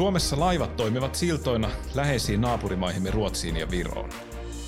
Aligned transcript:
Suomessa 0.00 0.40
laivat 0.40 0.76
toimivat 0.76 1.14
siltoina 1.14 1.70
läheisiin 1.94 2.40
naapurimaihimme 2.40 3.10
Ruotsiin 3.10 3.56
ja 3.56 3.70
Viroon. 3.70 4.10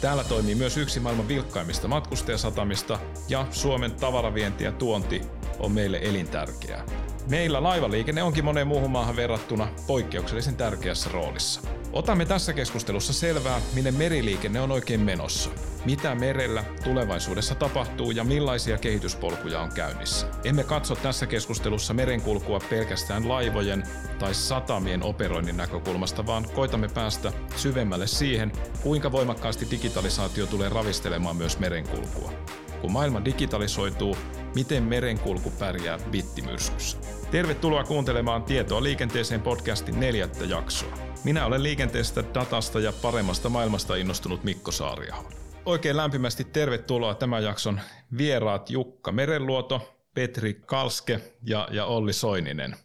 Täällä 0.00 0.24
toimii 0.24 0.54
myös 0.54 0.76
yksi 0.76 1.00
maailman 1.00 1.28
vilkkaimmista 1.28 1.88
matkustajasatamista 1.88 2.98
ja 3.28 3.46
Suomen 3.50 3.92
tavaravienti 3.92 4.64
ja 4.64 4.72
tuonti 4.72 5.22
on 5.58 5.72
meille 5.72 5.98
elintärkeää. 6.02 6.86
Meillä 7.30 7.62
laivaliikenne 7.62 8.22
onkin 8.22 8.44
moneen 8.44 8.66
muuhun 8.66 8.90
maahan 8.90 9.16
verrattuna 9.16 9.68
poikkeuksellisen 9.86 10.56
tärkeässä 10.56 11.10
roolissa. 11.12 11.60
Otamme 11.92 12.26
tässä 12.26 12.52
keskustelussa 12.52 13.12
selvää, 13.12 13.60
minne 13.74 13.90
meriliikenne 13.90 14.60
on 14.60 14.72
oikein 14.72 15.00
menossa, 15.00 15.50
mitä 15.84 16.14
merellä 16.14 16.64
tulevaisuudessa 16.84 17.54
tapahtuu 17.54 18.10
ja 18.10 18.24
millaisia 18.24 18.78
kehityspolkuja 18.78 19.60
on 19.60 19.72
käynnissä. 19.74 20.26
Emme 20.44 20.64
katso 20.64 20.96
tässä 20.96 21.26
keskustelussa 21.26 21.94
merenkulkua 21.94 22.60
pelkästään 22.70 23.28
laivojen 23.28 23.82
tai 24.18 24.34
satamien 24.34 25.02
operoinnin 25.02 25.56
näkökulmasta, 25.56 26.26
vaan 26.26 26.48
koitamme 26.54 26.88
päästä 26.88 27.32
syvemmälle 27.56 28.06
siihen, 28.06 28.52
kuinka 28.82 29.12
voimakkaasti 29.12 29.66
digitalisaatio 29.70 30.46
tulee 30.46 30.68
ravistelemaan 30.68 31.36
myös 31.36 31.58
merenkulkua. 31.58 32.32
Kun 32.80 32.92
maailma 32.92 33.24
digitalisoituu, 33.24 34.16
miten 34.54 34.82
merenkulku 34.82 35.50
pärjää 35.50 35.98
bittimyrskyssä. 36.10 36.98
Tervetuloa 37.30 37.84
kuuntelemaan 37.84 38.42
Tietoa 38.42 38.82
liikenteeseen 38.82 39.42
podcastin 39.42 40.00
neljättä 40.00 40.44
jaksoa. 40.44 40.98
Minä 41.24 41.46
olen 41.46 41.62
liikenteestä, 41.62 42.24
datasta 42.34 42.80
ja 42.80 42.92
paremmasta 43.02 43.48
maailmasta 43.48 43.96
innostunut 43.96 44.44
Mikko 44.44 44.72
Saariaho. 44.72 45.41
Oikein 45.64 45.96
lämpimästi 45.96 46.44
tervetuloa 46.44 47.14
tämän 47.14 47.44
jakson 47.44 47.80
vieraat 48.18 48.70
Jukka 48.70 49.12
Merenluoto, 49.12 49.94
Petri 50.14 50.54
Kalske 50.54 51.20
ja, 51.42 51.68
ja 51.70 51.84
Olli 51.86 52.12
Soininen. 52.12 52.76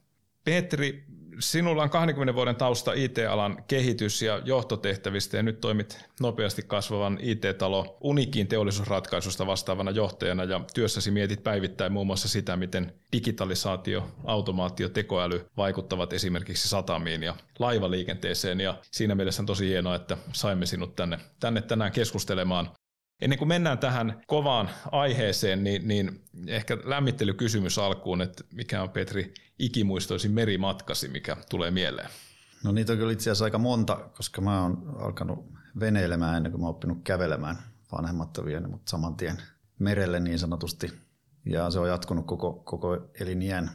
Petri, 0.43 1.05
sinulla 1.39 1.83
on 1.83 1.89
20 1.89 2.33
vuoden 2.33 2.55
tausta 2.55 2.93
IT-alan 2.93 3.63
kehitys- 3.67 4.21
ja 4.21 4.41
johtotehtävistä 4.45 5.37
ja 5.37 5.43
nyt 5.43 5.61
toimit 5.61 6.05
nopeasti 6.19 6.63
kasvavan 6.67 7.19
IT-talo 7.21 7.97
Unikin 8.01 8.47
teollisuusratkaisusta 8.47 9.47
vastaavana 9.47 9.91
johtajana 9.91 10.43
ja 10.43 10.61
työssäsi 10.73 11.11
mietit 11.11 11.43
päivittäin 11.43 11.91
muun 11.91 12.07
muassa 12.07 12.27
sitä, 12.27 12.57
miten 12.57 12.93
digitalisaatio, 13.13 14.07
automaatio, 14.25 14.89
tekoäly 14.89 15.45
vaikuttavat 15.57 16.13
esimerkiksi 16.13 16.69
satamiin 16.69 17.23
ja 17.23 17.35
laivaliikenteeseen. 17.59 18.59
Ja 18.59 18.75
siinä 18.91 19.15
mielessä 19.15 19.41
on 19.41 19.45
tosi 19.45 19.67
hienoa, 19.67 19.95
että 19.95 20.17
saimme 20.33 20.65
sinut 20.65 20.95
tänne, 20.95 21.19
tänne 21.39 21.61
tänään 21.61 21.91
keskustelemaan 21.91 22.69
Ennen 23.21 23.39
kuin 23.39 23.47
mennään 23.47 23.77
tähän 23.77 24.21
kovaan 24.27 24.69
aiheeseen, 24.91 25.63
niin, 25.63 25.87
niin 25.87 26.23
ehkä 26.47 26.77
lämmittelykysymys 26.83 27.77
alkuun, 27.77 28.21
että 28.21 28.43
mikä 28.53 28.81
on 28.81 28.89
Petri 28.89 29.33
ikimuistoisin 29.59 30.31
merimatkasi, 30.31 31.07
mikä 31.07 31.37
tulee 31.49 31.71
mieleen? 31.71 32.09
No 32.63 32.71
niitä 32.71 32.91
on 32.93 32.99
kyllä 32.99 33.11
itse 33.11 33.23
asiassa 33.23 33.45
aika 33.45 33.57
monta, 33.57 34.09
koska 34.17 34.41
mä 34.41 34.61
oon 34.61 34.95
alkanut 34.99 35.45
veneilemään 35.79 36.37
ennen 36.37 36.51
kuin 36.51 36.61
mä 36.61 36.67
oon 36.67 36.75
oppinut 36.75 36.97
kävelemään. 37.03 37.57
Vanhemmat 37.91 38.37
on 38.37 38.45
vienyt 38.45 38.71
mut 38.71 38.87
saman 38.87 39.15
tien 39.15 39.37
merelle 39.79 40.19
niin 40.19 40.39
sanotusti. 40.39 40.91
Ja 41.45 41.71
se 41.71 41.79
on 41.79 41.87
jatkunut 41.87 42.25
koko, 42.27 42.53
koko 42.53 42.97
eliniän. 43.19 43.71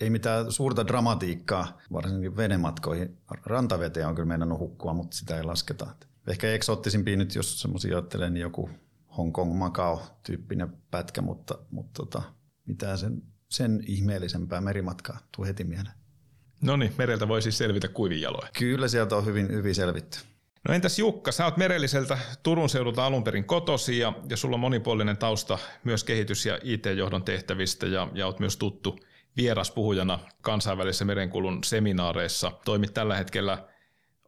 Ei 0.00 0.10
mitään 0.10 0.52
suurta 0.52 0.86
dramatiikkaa, 0.86 1.78
varsinkin 1.92 2.36
venematkoihin. 2.36 3.18
Rantaveteen 3.44 4.06
on 4.08 4.14
kyllä 4.14 4.28
meinannut 4.28 4.58
hukkua, 4.58 4.94
mutta 4.94 5.16
sitä 5.16 5.36
ei 5.36 5.42
lasketa. 5.42 5.86
Ehkä 6.26 6.52
eksoottisimpiin 6.52 7.18
nyt, 7.18 7.34
jos 7.34 7.60
semmoisia 7.60 7.96
ajattelee, 7.96 8.30
niin 8.30 8.42
joku 8.42 8.70
Hong 9.16 9.32
Kong 9.32 9.58
Macau 9.58 9.98
tyyppinen 10.26 10.76
pätkä, 10.90 11.22
mutta, 11.22 11.58
mutta 11.70 11.92
tota, 12.02 12.22
mitään 12.66 12.98
sen, 12.98 13.22
sen 13.48 13.80
ihmeellisempää 13.86 14.60
merimatkaa 14.60 15.18
tuu 15.36 15.44
heti 15.44 15.64
mieleen. 15.64 15.94
No 16.62 16.76
niin, 16.76 16.92
mereltä 16.98 17.28
voi 17.28 17.42
siis 17.42 17.58
selvitä 17.58 17.88
kuivin 17.88 18.20
jaloin. 18.20 18.48
Kyllä 18.58 18.88
sieltä 18.88 19.16
on 19.16 19.26
hyvin, 19.26 19.52
hyvin 19.52 19.74
selvitty. 19.74 20.18
No 20.68 20.74
entäs 20.74 20.98
Jukka, 20.98 21.32
sä 21.32 21.44
oot 21.44 21.56
merelliseltä 21.56 22.18
Turun 22.42 22.68
seudulta 22.68 23.06
alun 23.06 23.24
perin 23.24 23.44
kotosi 23.44 23.98
ja, 23.98 24.12
ja 24.28 24.36
sulla 24.36 24.56
on 24.56 24.60
monipuolinen 24.60 25.16
tausta 25.16 25.58
myös 25.84 26.04
kehitys- 26.04 26.46
ja 26.46 26.58
IT-johdon 26.62 27.24
tehtävistä 27.24 27.86
ja, 27.86 28.08
ja 28.14 28.26
oot 28.26 28.40
myös 28.40 28.56
tuttu 28.56 28.98
vieraspuhujana 29.36 30.18
kansainvälisessä 30.42 31.04
merenkulun 31.04 31.64
seminaareissa. 31.64 32.52
Toimit 32.64 32.94
tällä 32.94 33.16
hetkellä 33.16 33.68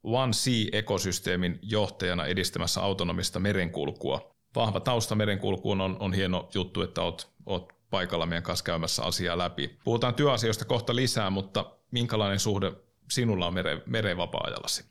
One 0.03 0.33
Sea-ekosysteemin 0.33 1.59
johtajana 1.63 2.27
edistämässä 2.27 2.81
autonomista 2.81 3.41
merenkulkua 3.41 4.36
vahva 4.57 4.81
tausta 4.81 5.15
merenkulkuun 5.15 5.81
on, 5.81 5.97
on 6.01 6.13
hieno 6.13 6.49
juttu, 6.55 6.83
että 6.83 7.03
oot, 7.03 7.31
oot 7.47 7.73
paikalla 7.91 8.27
meidän 8.27 8.43
kanssa 8.43 8.65
käymässä 8.65 9.05
asiaa 9.05 9.39
läpi. 9.39 9.79
Puhutaan 9.85 10.15
työasioista 10.15 10.65
kohta 10.65 10.97
lisää, 10.97 11.31
mutta 11.31 11.77
minkälainen 11.91 12.41
suhde 12.41 12.73
sinulla 13.11 13.47
on 13.47 13.55
mere, 13.55 13.83
mereen 13.87 14.17
vapaa-ajallasi? 14.17 14.85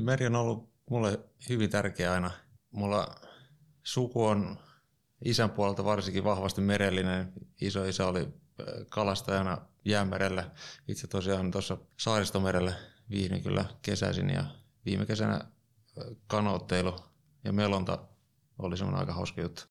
Meri 0.00 0.26
on 0.26 0.36
ollut 0.36 0.70
mulle 0.90 1.18
hyvin 1.48 1.70
tärkeä 1.70 2.12
aina. 2.12 2.30
Mulla 2.70 3.14
suku 3.82 4.26
on 4.26 4.58
isän 5.24 5.50
puolelta 5.50 5.84
varsinkin 5.84 6.24
vahvasti 6.24 6.60
merellinen. 6.60 7.32
Iso 7.60 7.84
isä 7.84 8.06
oli 8.06 8.28
kalastajana 8.88 9.58
jäämerellä. 9.84 10.50
Itse 10.88 11.06
tosiaan 11.06 11.50
tuossa 11.50 11.76
saaristomerellä 11.96 12.72
viihdyin 13.10 13.42
kyllä 13.42 13.64
kesäisin 13.82 14.30
ja 14.30 14.44
viime 14.86 15.06
kesänä 15.06 15.40
kanootteilu 16.26 16.96
ja 17.44 17.52
melonta 17.52 17.98
oli 18.58 18.76
semmoinen 18.76 19.00
aika 19.00 19.12
hauska 19.12 19.40
juttu. 19.40 19.62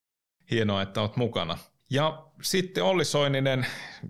Hienoa, 0.51 0.81
että 0.81 1.01
olet 1.01 1.15
mukana. 1.15 1.57
Ja 1.89 2.27
sitten 2.41 2.83
Olli 2.83 3.05
Soininen, 3.05 3.65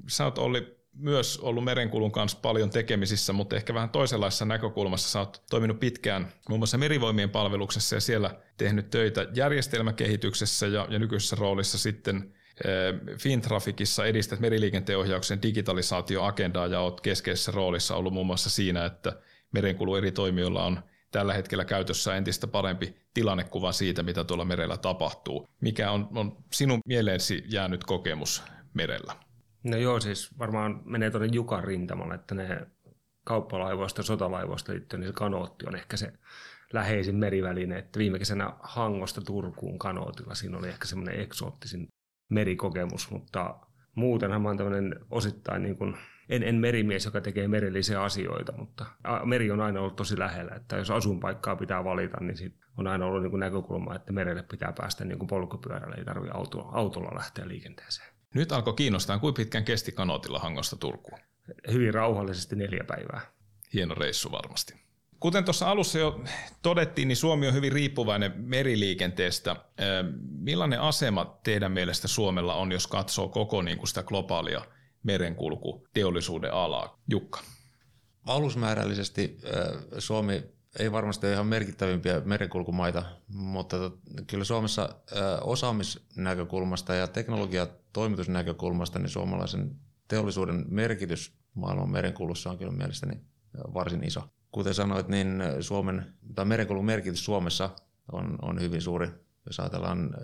sä 0.07 0.25
oot 0.25 0.38
Olli 0.38 0.84
myös 0.94 1.38
ollut 1.38 1.63
merenkulun 1.63 2.11
kanssa 2.11 2.39
paljon 2.41 2.69
tekemisissä, 2.69 3.34
mutta 3.34 3.56
ehkä 3.56 3.73
vähän 3.73 3.89
toisenlaisessa 3.89 4.45
näkökulmassa. 4.45 5.09
Sä 5.09 5.19
oot 5.19 5.44
toiminut 5.50 5.79
pitkään 5.79 6.28
muun 6.50 6.59
muassa 6.59 6.78
merivoimien 6.78 7.29
palveluksessa 7.29 7.95
ja 7.95 8.01
siellä 8.01 8.35
tehnyt 8.57 8.89
töitä 8.89 9.28
järjestelmäkehityksessä 9.34 10.67
ja, 10.67 10.88
ja 10.90 11.00
nykyisessä 11.00 11.35
roolissa 11.40 11.78
sitten 11.78 12.34
eh, 12.66 13.17
Fintrafikissa 13.17 14.05
edistät 14.05 14.40
meriliikenteen 14.40 15.00
ohjauksen 15.00 15.41
digitalisaatioagendaa 15.41 16.67
ja 16.67 16.79
olet 16.79 17.01
keskeisessä 17.01 17.51
roolissa 17.51 17.95
ollut 17.95 18.13
muun 18.13 18.28
muassa 18.28 18.50
siinä, 18.50 18.85
että 18.85 19.13
merenkulu 19.51 19.95
eri 19.95 20.11
toimijoilla 20.11 20.66
on 20.66 20.79
tällä 21.13 21.34
hetkellä 21.34 21.66
käytössä 21.66 22.16
entistä 22.16 22.47
parempi 22.47 22.96
tilannekuva 23.13 23.72
siitä, 23.72 24.03
mitä 24.03 24.24
tuolla 24.24 24.46
merellä 24.46 24.78
tapahtuu. 24.78 25.47
Mikä 25.62 25.91
on, 25.91 26.07
on 26.16 26.38
sinun 26.51 26.79
mieleesi 26.85 27.44
jäänyt 27.47 27.84
kokemus 27.84 28.44
merellä? 28.74 29.16
No 29.63 29.78
joo, 29.78 30.00
siis 30.00 30.40
varmaan 30.40 30.81
menee 30.85 31.12
tuonne 31.12 31.29
Jukan 31.31 31.63
rintamalle, 31.63 32.16
että 32.16 32.35
ne 32.35 32.68
kauppalaivoista 33.23 34.03
sotalaivoista 34.03 34.72
liittyen, 34.72 35.00
niin 35.00 35.09
se 35.09 35.13
kanootti 35.13 35.66
on 35.68 35.75
ehkä 35.75 35.97
se 35.97 36.13
läheisin 36.73 37.16
meriväline. 37.16 37.78
Että 37.78 38.00
viime 38.00 38.19
kesänä 38.19 38.53
Hangosta 38.59 39.22
Turkuun 39.22 39.79
kanootilla 39.79 40.35
siinä 40.35 40.57
oli 40.57 40.68
ehkä 40.68 40.85
semmoinen 40.88 41.19
eksoottisin 41.19 41.88
merikokemus, 42.29 43.12
mutta 43.12 43.59
muutenhan 43.96 44.41
mä 44.41 44.50
oon 44.50 44.57
tämmöinen 44.57 44.96
osittain 45.09 45.63
niin 45.63 45.78
kuin 45.78 45.97
en, 46.29 46.44
en 46.44 46.56
merimies, 46.56 47.06
joka 47.06 47.22
tekee 47.22 47.47
merellisiä 47.47 48.03
asioita, 48.03 48.53
mutta 48.57 48.85
meri 49.23 49.51
on 49.51 49.61
aina 49.61 49.79
ollut 49.79 49.95
tosi 49.95 50.19
lähellä, 50.19 50.56
että 50.56 50.78
jos 50.78 50.91
asunpaikkaa 50.91 51.56
pitää 51.56 51.84
valita, 51.84 52.17
niin 52.19 52.38
sit 52.38 52.56
on 52.78 52.88
aina 52.88 53.06
ollut 53.06 53.23
niin 53.23 53.39
näkökulma, 53.39 53.95
että 53.95 54.13
merelle 54.13 54.44
pitää 54.44 54.73
päästä 54.78 55.06
niin 55.06 55.28
polkupyörällä, 55.28 55.95
ei 55.95 56.06
tarvitse 56.06 56.38
auto, 56.38 56.69
autolla 56.72 57.16
lähteä 57.16 57.47
liikenteeseen. 57.47 58.13
Nyt 58.34 58.51
alkoi 58.51 58.73
kiinnostaa, 58.73 59.19
kuinka 59.19 59.38
pitkään 59.38 59.66
kesti 59.66 59.91
kanootilla 59.91 60.39
Hangosta 60.39 60.75
Turkuun? 60.75 61.19
Hyvin 61.72 61.94
rauhallisesti 61.94 62.55
neljä 62.55 62.84
päivää. 62.84 63.22
Hieno 63.73 63.95
reissu 63.95 64.31
varmasti. 64.31 64.84
Kuten 65.19 65.45
tuossa 65.45 65.72
alussa 65.72 66.00
jo 66.00 66.23
todettiin, 66.61 67.07
niin 67.07 67.16
Suomi 67.16 67.47
on 67.47 67.53
hyvin 67.53 67.72
riippuvainen 67.72 68.34
meriliikenteestä. 68.38 69.55
Millainen 70.40 70.81
asema 70.81 71.40
teidän 71.43 71.72
mielestä 71.72 72.08
Suomella 72.08 72.55
on, 72.55 72.72
jos 72.72 72.87
katsoo 72.87 73.29
koko 73.29 73.61
niin 73.61 73.78
kuin 73.78 73.87
sitä 73.87 74.03
globaalia 74.03 74.61
merenkulku 75.03 75.88
teollisuuden 75.94 76.53
alaa. 76.53 77.02
Jukka. 77.09 77.40
Alusmäärällisesti 78.26 79.38
Suomi 79.97 80.44
ei 80.79 80.91
varmasti 80.91 81.28
ole 81.28 81.34
ihan 81.34 81.47
merkittävimpiä 81.47 82.22
merenkulkumaita, 82.26 83.03
mutta 83.28 83.78
kyllä 84.28 84.44
Suomessa 84.44 84.90
osaamisnäkökulmasta 85.41 86.94
ja 86.94 87.08
teknologiatoimitusnäkökulmasta 87.08 89.00
niin 89.00 89.09
suomalaisen 89.09 89.76
teollisuuden 90.08 90.66
merkitys 90.67 91.38
maailman 91.53 91.91
merenkulussa 91.91 92.49
on 92.49 92.58
kyllä 92.58 92.72
mielestäni 92.72 93.22
varsin 93.73 94.03
iso. 94.03 94.22
Kuten 94.52 94.73
sanoit, 94.73 95.08
niin 95.08 95.44
Suomen, 95.59 96.14
tai 96.35 96.46
merenkulun 96.46 96.85
merkitys 96.85 97.26
Suomessa 97.26 97.70
on, 98.11 98.38
on 98.41 98.61
hyvin 98.61 98.82
suuri. 98.82 99.09
Jos 99.46 99.59
ajatellaan 99.59 100.16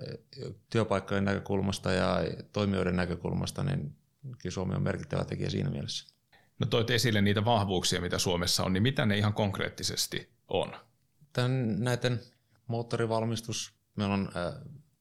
työpaikkojen 0.70 1.26
näkökulmasta 1.26 1.92
ja 1.92 2.18
toimijoiden 2.54 2.96
näkökulmasta, 2.96 3.64
niin 3.64 3.96
kyllä 4.22 4.54
Suomi 4.54 4.76
on 4.76 4.84
merkittävä 4.84 5.26
tekijä 5.26 5.50
siinä 5.50 5.70
mielessä. 5.70 6.16
No 6.60 6.68
toit 6.68 6.90
esille 6.90 7.22
niitä 7.22 7.46
vahvuuksia, 7.46 8.02
mitä 8.02 8.20
Suomessa 8.20 8.64
on, 8.64 8.74
niin 8.74 8.84
mitä 8.84 9.06
ne 9.06 9.18
ihan 9.18 9.34
konkreettisesti 9.34 10.30
on? 10.48 10.76
Tämän, 11.34 11.84
näiden 11.84 12.20
moottorivalmistus, 12.68 13.74
meillä 13.96 14.14
on 14.14 14.30
äh, 14.36 14.54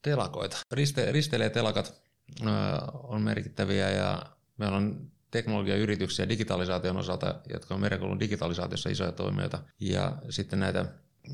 telakoita. 0.03 0.56
Riste, 0.73 1.12
risteilijä 1.12 1.50
telakat 1.50 2.03
äh, 2.47 2.53
on 2.93 3.23
merkittäviä 3.23 3.91
ja 3.91 4.23
meillä 4.56 4.76
on 4.76 5.11
teknologiayrityksiä 5.31 6.29
digitalisaation 6.29 6.97
osalta, 6.97 7.41
jotka 7.53 7.75
on 7.75 7.81
merenkulun 7.81 8.21
digitalisaatiossa 8.21 8.91
isoja 8.91 9.12
toimijoita, 9.12 9.59
ja 9.81 10.17
sitten 10.31 10.61
näitä 10.61 10.85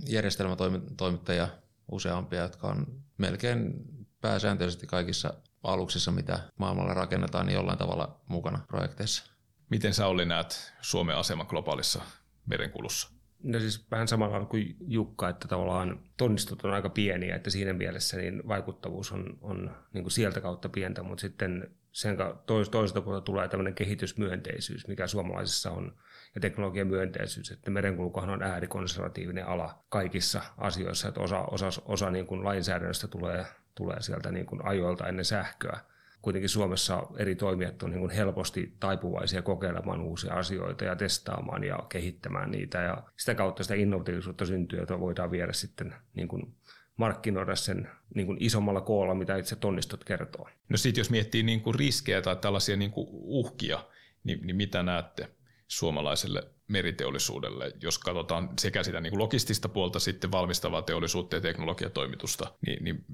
järjestelmätoimittajia 0.08 1.48
useampia, 1.92 2.42
jotka 2.42 2.69
on 2.69 3.02
melkein 3.19 3.75
pääsääntöisesti 4.20 4.87
kaikissa 4.87 5.34
aluksissa, 5.64 6.12
mitä 6.12 6.38
maailmalla 6.58 6.94
rakennetaan, 6.94 7.46
niin 7.46 7.55
jollain 7.55 7.78
tavalla 7.78 8.20
mukana 8.28 8.58
projekteissa. 8.69 9.34
Miten 9.70 9.94
sä 9.94 10.06
Olli 10.06 10.25
näet 10.25 10.72
Suomen 10.81 11.16
aseman 11.16 11.46
globaalissa 11.46 12.02
merenkulussa? 12.46 13.14
No 13.43 13.61
siis 13.61 13.90
vähän 13.90 14.08
samalla 14.08 14.44
kuin 14.44 14.76
Jukka, 14.81 15.28
että 15.28 15.49
tavallaan 15.49 16.00
tonnistot 16.16 16.64
on 16.64 16.75
aika 16.75 16.90
pieniä, 16.90 17.37
että 17.37 17.50
siinä 17.50 17.72
mielessä 17.72 18.16
niin 18.16 18.49
vaikuttavuus 18.49 19.12
on, 19.12 19.38
on 19.40 19.76
niin 19.93 20.05
kuin 20.05 20.12
sieltä 20.12 20.40
kautta 20.40 20.69
pientä, 20.69 21.02
mutta 21.02 21.20
sitten 21.20 21.75
sen 21.93 22.16
tois, 22.46 22.69
toiselta 22.69 23.00
puolelta 23.00 23.25
tulee 23.25 23.49
tämmöinen 23.49 23.75
kehitysmyönteisyys, 23.75 24.88
mikä 24.88 25.06
suomalaisissa 25.06 25.70
on, 25.70 25.96
ja 26.34 26.40
teknologian 26.40 26.87
myönteisyys, 26.87 27.50
että 27.50 27.70
merenkulukohan 27.70 28.31
on 28.31 28.43
äärikonservatiivinen 28.43 29.46
ala 29.46 29.84
kaikissa 29.88 30.43
asioissa, 30.58 31.08
että 31.08 31.20
osa, 31.20 31.38
osa, 31.40 31.82
osa 31.84 32.11
niin 32.11 32.26
kuin 32.26 32.44
lainsäädännöstä 32.44 33.08
tulee, 33.08 33.46
tulee 33.75 34.03
sieltä 34.03 34.32
niin 34.32 34.47
kuin 34.47 34.67
ajoilta 34.67 35.09
ennen 35.09 35.25
sähköä, 35.25 35.81
kuitenkin 36.23 36.49
Suomessa 36.49 37.06
eri 37.17 37.35
toimijat 37.35 37.82
on 37.82 37.91
niin 37.91 38.11
helposti 38.11 38.76
taipuvaisia 38.81 39.43
kokeilemaan 39.43 40.00
uusia 40.00 40.35
asioita 40.35 40.85
ja 40.85 40.97
testaamaan 40.97 41.65
ja 41.65 41.79
kehittämään 41.88 42.50
niitä. 42.50 42.82
Ja 42.82 43.03
sitä 43.17 43.35
kautta 43.35 43.62
sitä 43.62 43.75
innovatiivisuutta 43.75 44.47
syntyy, 44.47 44.79
jota 44.79 45.00
voidaan 45.00 45.31
viedä 45.31 45.53
sitten 45.53 45.94
niin 46.15 46.29
kuin 46.29 46.55
markkinoida 46.97 47.56
sen 47.56 47.91
niin 48.15 48.26
kuin 48.26 48.38
isommalla 48.41 48.81
koolla, 48.81 49.15
mitä 49.15 49.37
itse 49.37 49.56
tonnistot 49.56 50.05
kertoo. 50.05 50.49
No 50.69 50.76
sitten 50.76 51.00
jos 51.00 51.11
miettii 51.11 51.43
niin 51.43 51.61
kuin 51.61 51.75
riskejä 51.75 52.23
tai 52.23 52.37
tällaisia 52.37 52.76
niin 52.76 52.91
kuin 52.91 53.06
uhkia, 53.11 53.85
niin, 54.25 54.47
niin 54.47 54.56
mitä 54.56 54.82
näette 54.82 55.29
suomalaiselle 55.69 56.43
meriteollisuudelle, 56.69 57.73
jos 57.82 57.99
katsotaan 57.99 58.50
sekä 58.61 58.82
sitä 58.82 59.00
niin 59.00 59.11
kuin 59.11 59.21
logistista 59.21 59.69
puolta, 59.69 59.99
sitten 59.99 60.32
valmistavaa 60.32 60.82
teollisuutta 60.82 61.37
ja 61.37 61.41
teknologiatoimitusta, 61.41 62.53
niin, 62.67 62.85
niin 62.85 63.05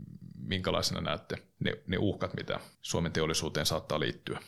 minkälaisena 0.51 1.01
näette 1.01 1.37
ne, 1.61 1.73
ne 1.87 1.99
uhkat, 1.99 2.35
mitä 2.35 2.61
Suomen 2.83 3.13
teollisuuteen 3.13 3.67
saattaa 3.67 4.01
liittyä? 4.01 4.39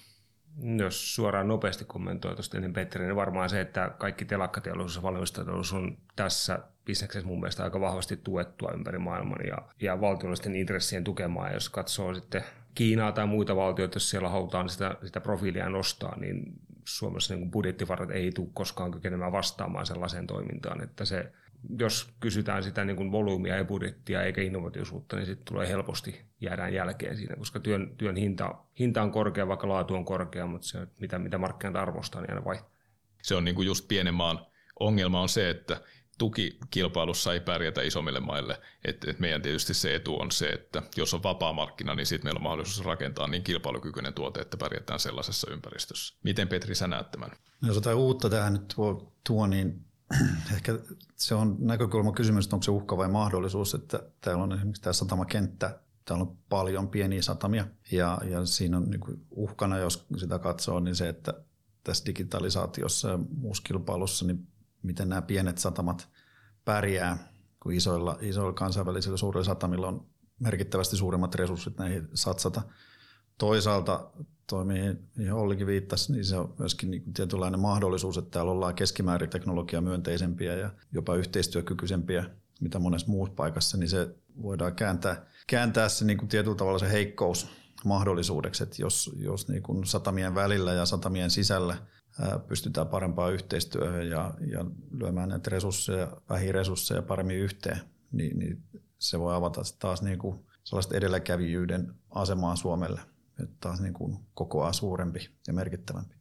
Jos 0.79 1.15
suoraan 1.15 1.49
nopeasti 1.49 1.85
kommentoi 1.85 2.35
tuosta 2.35 2.57
ennen 2.57 2.73
Petteri, 2.73 3.07
niin 3.07 3.17
varmaan 3.17 3.51
se, 3.51 3.61
että 3.61 3.91
kaikki 3.99 4.25
telakkateollisuus 4.25 4.97
ja 4.97 5.03
valmistateollisuus 5.03 5.73
on 5.83 5.99
tässä 6.17 6.59
bisneksessä 6.85 7.27
mun 7.27 7.41
mielestä 7.41 7.65
aika 7.65 7.81
vahvasti 7.81 8.17
tuettua 8.17 8.73
ympäri 8.75 8.99
maailman 8.99 9.39
ja, 9.47 9.59
ja 9.81 10.01
valtiollisten 10.01 10.57
intressien 10.57 11.05
tukemaa. 11.05 11.51
Jos 11.51 11.69
katsoo 11.69 12.15
sitten 12.15 12.45
Kiinaa 12.75 13.13
tai 13.13 13.27
muita 13.27 13.57
valtioita, 13.57 13.97
jos 13.97 14.11
siellä 14.11 14.29
halutaan 14.29 14.69
sitä, 14.69 14.97
sitä 15.05 15.21
profiilia 15.21 15.69
nostaa, 15.69 16.19
niin 16.21 16.53
Suomessa 16.85 17.35
niin 17.35 17.51
budjettivarat 17.51 18.11
ei 18.11 18.33
tule 18.33 18.49
koskaan 18.55 18.91
kykenemään 18.91 19.33
vastaamaan 19.33 19.87
sellaiseen 19.87 20.27
toimintaan, 20.27 20.83
että 20.83 21.05
se 21.05 21.33
jos 21.79 22.09
kysytään 22.21 22.63
sitä 22.63 22.85
niin 22.85 22.97
kuin 22.97 23.13
volyymia 23.13 23.57
ja 23.57 23.65
budjettia 23.65 24.23
eikä 24.23 24.43
innovatiivisuutta, 24.43 25.17
niin 25.17 25.27
sitten 25.27 25.45
tulee 25.45 25.69
helposti 25.69 26.21
jäädään 26.41 26.75
jälkeen 26.75 27.17
siinä, 27.17 27.37
koska 27.37 27.61
työn, 27.61 27.95
työn 27.97 28.17
hinta, 28.17 28.55
hinta 28.79 29.03
on 29.03 29.13
korkea, 29.13 29.49
vaikka 29.49 29.69
laatu 29.69 29.95
on 29.95 30.05
korkea, 30.05 30.47
mutta 30.47 30.67
se, 30.67 30.87
mitä, 31.01 31.19
mitä 31.19 31.39
markkinat 31.39 31.77
arvostaa, 31.77 32.21
niin 32.21 32.31
aina 32.31 32.45
vaihtaa. 32.45 32.71
Se 33.23 33.35
on 33.35 33.45
niin 33.45 33.55
kuin 33.55 33.67
just 33.67 33.89
pienen 33.89 34.15
maan 34.15 34.47
ongelma 34.81 35.21
on 35.21 35.29
se, 35.29 35.51
että 35.51 35.81
tukikilpailussa 36.19 37.33
ei 37.33 37.41
pärjätä 37.41 37.83
isommille 37.83 38.21
maille. 38.21 38.61
Et, 38.85 39.05
et 39.09 39.19
meidän 39.19 39.43
tietysti 39.43 39.75
se 39.75 39.95
etu 39.95 40.21
on 40.21 40.31
se, 40.31 40.49
että 40.49 40.83
jos 40.97 41.15
on 41.15 41.23
vapaa 41.23 41.53
markkina, 41.53 41.95
niin 41.95 42.07
sitten 42.07 42.27
meillä 42.27 42.39
on 42.39 42.43
mahdollisuus 42.43 42.87
rakentaa 42.87 43.29
niin 43.29 43.43
kilpailukykyinen 43.43 44.15
tuote, 44.15 44.41
että 44.41 44.57
pärjätään 44.57 45.01
sellaisessa 45.01 45.51
ympäristössä. 45.51 46.15
Miten 46.23 46.49
Petri 46.49 46.75
sä 46.75 46.87
näet 46.87 47.11
tämän? 47.11 47.31
No, 47.61 47.69
jos 47.69 47.77
jotain 47.77 47.97
uutta 47.97 48.31
tähän 48.31 48.53
nyt 48.53 48.69
tuo, 48.75 49.13
tuo 49.27 49.47
niin 49.47 49.85
ehkä 50.55 50.79
se 51.17 51.35
on 51.35 51.57
näkökulma 51.59 52.13
kysymys, 52.13 52.45
että 52.45 52.57
onko 52.57 52.63
se 52.63 52.71
uhka 52.71 52.97
vai 52.97 53.09
mahdollisuus, 53.09 53.75
että 53.75 54.03
täällä 54.21 54.43
on 54.43 54.53
esimerkiksi 54.53 54.83
tämä 54.83 54.93
satamakenttä, 54.93 55.81
täällä 56.05 56.23
on 56.23 56.37
paljon 56.49 56.89
pieniä 56.89 57.23
satamia 57.23 57.67
ja, 57.93 58.19
ja 58.31 58.47
siinä 58.47 58.77
on 58.77 58.91
niin 58.91 59.27
uhkana, 59.31 59.79
jos 59.79 60.07
sitä 60.17 60.39
katsoo, 60.39 60.81
niin 60.81 60.97
se, 60.97 61.09
että 61.09 61.35
tässä 61.85 62.07
digitalisaatiossa 62.07 63.09
ja 63.09 63.19
muussa 63.37 63.63
kilpailussa, 63.67 64.27
niin 64.27 64.47
miten 64.83 65.09
nämä 65.09 65.23
pienet 65.23 65.59
satamat 65.59 66.09
pärjää, 66.65 67.33
kun 67.61 67.73
isoilla, 67.73 68.19
isoilla 68.21 68.53
kansainvälisillä 68.53 69.17
suurilla 69.17 69.45
satamilla 69.45 69.89
on 69.89 70.07
merkittävästi 70.39 70.97
suuremmat 70.97 71.35
resurssit 71.35 71.79
näihin 71.79 72.09
satsata. 72.15 72.63
Toisaalta 73.43 74.11
toi, 74.47 74.65
mihin, 74.65 75.09
mihin 75.17 75.33
Ollikin 75.33 75.67
viittasi, 75.67 76.13
niin 76.13 76.25
se 76.25 76.37
on 76.37 76.55
myöskin 76.59 76.91
niin 76.91 77.15
tietynlainen 77.15 77.61
mahdollisuus, 77.61 78.19
että 78.19 78.31
täällä 78.31 78.53
ollaan 78.53 78.75
keskimäärin 78.75 79.31
teknologia 79.31 79.81
myönteisempiä 79.81 80.57
ja 80.57 80.71
jopa 80.93 81.15
yhteistyökykyisempiä, 81.15 82.25
mitä 82.61 82.79
monessa 82.79 83.11
muussa 83.11 83.35
paikassa, 83.35 83.77
niin 83.77 83.89
se 83.89 84.15
voidaan 84.43 84.75
kääntää, 84.75 85.27
kääntää 85.47 85.89
se 85.89 86.05
niin 86.05 86.19
kuin 86.19 86.29
tietyllä 86.29 86.57
tavalla 86.57 86.79
se 86.79 86.93
heikkous 86.93 87.49
mahdollisuudeksi, 87.85 88.63
että 88.63 88.83
jos, 88.83 89.11
jos 89.17 89.49
niin 89.49 89.63
kuin 89.63 89.87
satamien 89.87 90.35
välillä 90.35 90.73
ja 90.73 90.87
satamien 90.87 91.31
sisällä 91.31 91.77
pystytään 92.49 92.89
parempaan 92.89 93.33
yhteistyöhön 93.33 94.09
ja, 94.09 94.35
ja 94.51 94.65
lyömään 94.91 95.29
näitä 95.29 95.51
resursseja, 95.51 96.17
vähiresursseja 96.29 97.03
paremmin 97.03 97.39
yhteen, 97.39 97.81
niin, 98.13 98.39
niin 98.39 98.63
se 98.99 99.19
voi 99.19 99.35
avata 99.35 99.61
taas 99.79 100.03
niin 100.03 100.19
kuin 100.19 100.47
sellaista 100.65 100.97
edelläkävijyyden 100.97 101.95
asemaa 102.11 102.57
Suomelle 102.57 103.12
nyt 103.39 103.61
taas 103.61 103.81
niin 103.81 103.95
kuin 103.95 104.19
kokoaa 104.35 104.73
suurempi 104.73 105.31
ja 105.47 105.53
merkittävämpi. 105.53 106.15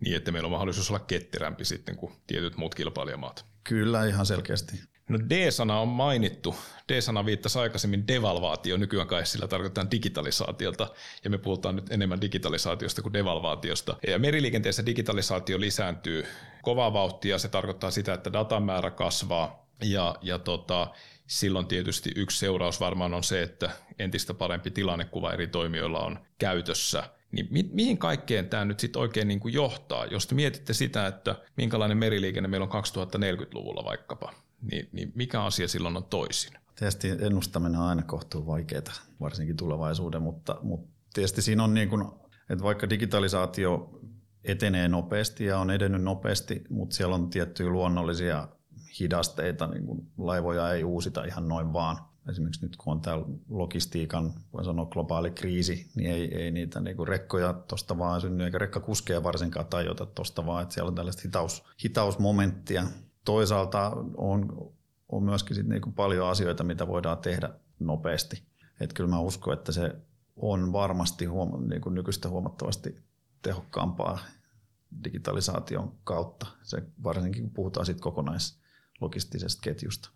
Niin, 0.00 0.16
että 0.16 0.32
meillä 0.32 0.46
on 0.46 0.52
mahdollisuus 0.52 0.90
olla 0.90 1.00
ketterämpi 1.00 1.64
sitten 1.64 1.96
kuin 1.96 2.12
tietyt 2.26 2.56
muut 2.56 2.74
kilpailijamaat. 2.74 3.44
Kyllä, 3.64 4.04
ihan 4.04 4.26
selkeästi. 4.26 4.80
No 5.08 5.18
D-sana 5.18 5.80
on 5.80 5.88
mainittu. 5.88 6.54
D-sana 6.88 7.26
viittasi 7.26 7.58
aikaisemmin 7.58 8.08
devalvaatio, 8.08 8.76
nykyään 8.76 9.08
kai 9.08 9.26
sillä 9.26 9.48
tarkoitetaan 9.48 9.90
digitalisaatiota, 9.90 10.88
ja 11.24 11.30
me 11.30 11.38
puhutaan 11.38 11.76
nyt 11.76 11.92
enemmän 11.92 12.20
digitalisaatiosta 12.20 13.02
kuin 13.02 13.12
devalvaatiosta. 13.12 13.96
Ja 14.06 14.18
meriliikenteessä 14.18 14.86
digitalisaatio 14.86 15.60
lisääntyy 15.60 16.24
kovaa 16.62 16.92
vauhtia, 16.92 17.38
se 17.38 17.48
tarkoittaa 17.48 17.90
sitä, 17.90 18.14
että 18.14 18.32
datan 18.32 18.62
määrä 18.62 18.90
kasvaa, 18.90 19.66
ja, 19.82 20.14
ja 20.22 20.38
tota, 20.38 20.90
silloin 21.26 21.66
tietysti 21.66 22.12
yksi 22.16 22.38
seuraus 22.38 22.80
varmaan 22.80 23.14
on 23.14 23.24
se, 23.24 23.42
että 23.42 23.70
entistä 23.98 24.34
parempi 24.34 24.70
tilannekuva 24.70 25.32
eri 25.32 25.46
toimijoilla 25.46 26.00
on 26.00 26.18
käytössä. 26.38 27.10
Niin 27.32 27.48
mi- 27.50 27.70
mihin 27.72 27.98
kaikkeen 27.98 28.48
tämä 28.48 28.64
nyt 28.64 28.80
sitten 28.80 29.02
oikein 29.02 29.28
niin 29.28 29.40
kuin 29.40 29.54
johtaa? 29.54 30.06
Jos 30.06 30.26
te 30.26 30.34
mietitte 30.34 30.72
sitä, 30.72 31.06
että 31.06 31.34
minkälainen 31.56 31.98
meriliikenne 31.98 32.48
meillä 32.48 32.68
on 32.70 32.82
2040-luvulla 32.84 33.84
vaikkapa, 33.84 34.32
niin, 34.70 34.88
niin 34.92 35.12
mikä 35.14 35.44
asia 35.44 35.68
silloin 35.68 35.96
on 35.96 36.04
toisin? 36.04 36.52
Tietysti 36.76 37.08
ennustaminen 37.08 37.80
on 37.80 37.86
aina 37.86 38.02
kohtuu 38.02 38.46
vaikeaa, 38.46 38.82
varsinkin 39.20 39.56
tulevaisuuden, 39.56 40.22
mutta, 40.22 40.58
mutta 40.62 40.88
tietysti 41.14 41.42
siinä 41.42 41.64
on 41.64 41.74
niin 41.74 41.88
kuin, 41.88 42.04
että 42.50 42.64
vaikka 42.64 42.90
digitalisaatio 42.90 44.00
etenee 44.44 44.88
nopeasti 44.88 45.44
ja 45.44 45.58
on 45.58 45.70
edennyt 45.70 46.02
nopeasti, 46.02 46.64
mutta 46.68 46.96
siellä 46.96 47.14
on 47.14 47.30
tiettyjä 47.30 47.70
luonnollisia 47.70 48.48
hidasteita, 49.00 49.66
niin 49.66 49.86
kuin 49.86 50.06
laivoja 50.18 50.72
ei 50.72 50.84
uusita 50.84 51.24
ihan 51.24 51.48
noin 51.48 51.72
vaan. 51.72 51.96
Esimerkiksi 52.28 52.66
nyt 52.66 52.76
kun 52.76 52.92
on 52.92 53.00
tämä 53.00 53.16
logistiikan, 53.48 54.34
voi 54.52 54.64
sanoa 54.64 54.86
globaali 54.86 55.30
kriisi, 55.30 55.90
niin 55.94 56.10
ei, 56.10 56.34
ei 56.34 56.50
niitä 56.50 56.80
niin 56.80 56.96
kuin 56.96 57.08
rekkoja 57.08 57.52
tuosta 57.52 57.98
vaan 57.98 58.20
synny, 58.20 58.44
eikä 58.44 58.58
rekkakuskeja 58.58 59.22
varsinkaan 59.22 59.66
tajota 59.66 60.06
tuosta 60.06 60.46
vaan, 60.46 60.62
että 60.62 60.74
siellä 60.74 60.88
on 60.88 60.94
tällaista 60.94 61.22
hitaus, 61.24 61.64
hitausmomenttia. 61.84 62.84
Toisaalta 63.24 63.92
on, 64.16 64.72
on 65.08 65.22
myöskin 65.22 65.56
sit 65.56 65.66
niin 65.66 65.82
kuin 65.82 65.92
paljon 65.94 66.28
asioita, 66.28 66.64
mitä 66.64 66.86
voidaan 66.88 67.18
tehdä 67.18 67.50
nopeasti. 67.78 68.42
Että 68.80 68.94
kyllä 68.94 69.10
mä 69.10 69.20
uskon, 69.20 69.54
että 69.54 69.72
se 69.72 69.96
on 70.36 70.72
varmasti 70.72 71.24
huom- 71.24 71.68
niin 71.68 71.80
kuin 71.80 71.94
nykyistä 71.94 72.28
huomattavasti 72.28 73.02
tehokkaampaa 73.42 74.18
digitalisaation 75.04 75.92
kautta, 76.04 76.46
se 76.62 76.82
varsinkin 77.04 77.42
kun 77.42 77.52
puhutaan 77.54 77.86
siitä 77.86 78.00
kokonais, 78.00 78.61
logistisesta 79.02 79.60
ketjusta. 79.62 80.10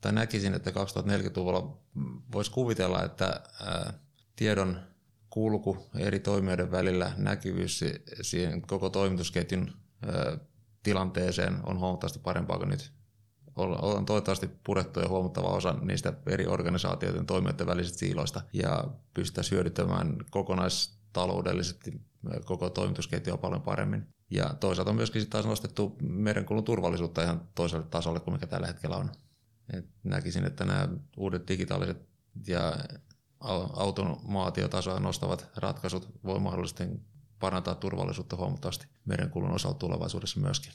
Tai 0.00 0.12
näkisin, 0.12 0.54
että 0.54 0.70
2040-luvulla 0.70 1.78
voisi 2.32 2.50
kuvitella, 2.50 3.04
että 3.04 3.40
tiedon 4.36 4.80
kulku 5.30 5.86
eri 5.98 6.20
toimijoiden 6.20 6.70
välillä, 6.70 7.12
näkyvyys 7.16 7.84
siihen 8.22 8.62
koko 8.62 8.90
toimitusketjun 8.90 9.72
tilanteeseen 10.82 11.56
on 11.66 11.78
huomattavasti 11.78 12.18
parempaa 12.18 12.58
kuin 12.58 12.68
nyt. 12.68 12.92
On 13.56 14.06
toivottavasti 14.06 14.50
purettu 14.64 15.00
jo 15.00 15.08
huomattava 15.08 15.48
osa 15.48 15.72
niistä 15.72 16.12
eri 16.26 16.46
organisaatioiden 16.46 17.26
toimijoiden 17.26 17.66
välisistä 17.66 17.98
siiloista 17.98 18.42
ja 18.52 18.84
pystyttäisiin 19.14 19.56
hyödyttämään 19.56 20.16
kokonaistaloudellisesti 20.30 22.00
koko 22.44 22.70
toimitusketjua 22.70 23.36
paljon 23.36 23.62
paremmin. 23.62 24.15
Ja 24.30 24.54
toisaalta 24.60 24.90
on 24.90 24.96
myöskin 24.96 25.30
taas 25.30 25.46
nostettu 25.46 25.96
merenkulun 26.02 26.64
turvallisuutta 26.64 27.22
ihan 27.22 27.48
toiselle 27.54 27.86
tasolle 27.86 28.20
kuin 28.20 28.34
mikä 28.34 28.46
tällä 28.46 28.66
hetkellä 28.66 28.96
on. 28.96 29.10
Et 29.72 29.86
näkisin, 30.04 30.44
että 30.44 30.64
nämä 30.64 30.88
uudet 31.16 31.48
digitaaliset 31.48 32.08
ja 32.46 32.76
automaatiotasoa 33.76 35.00
nostavat 35.00 35.48
ratkaisut 35.56 36.08
voi 36.24 36.38
mahdollisesti 36.38 36.84
parantaa 37.38 37.74
turvallisuutta 37.74 38.36
huomattavasti 38.36 38.86
merenkulun 39.04 39.50
osalta 39.50 39.78
tulevaisuudessa 39.78 40.40
myöskin. 40.40 40.72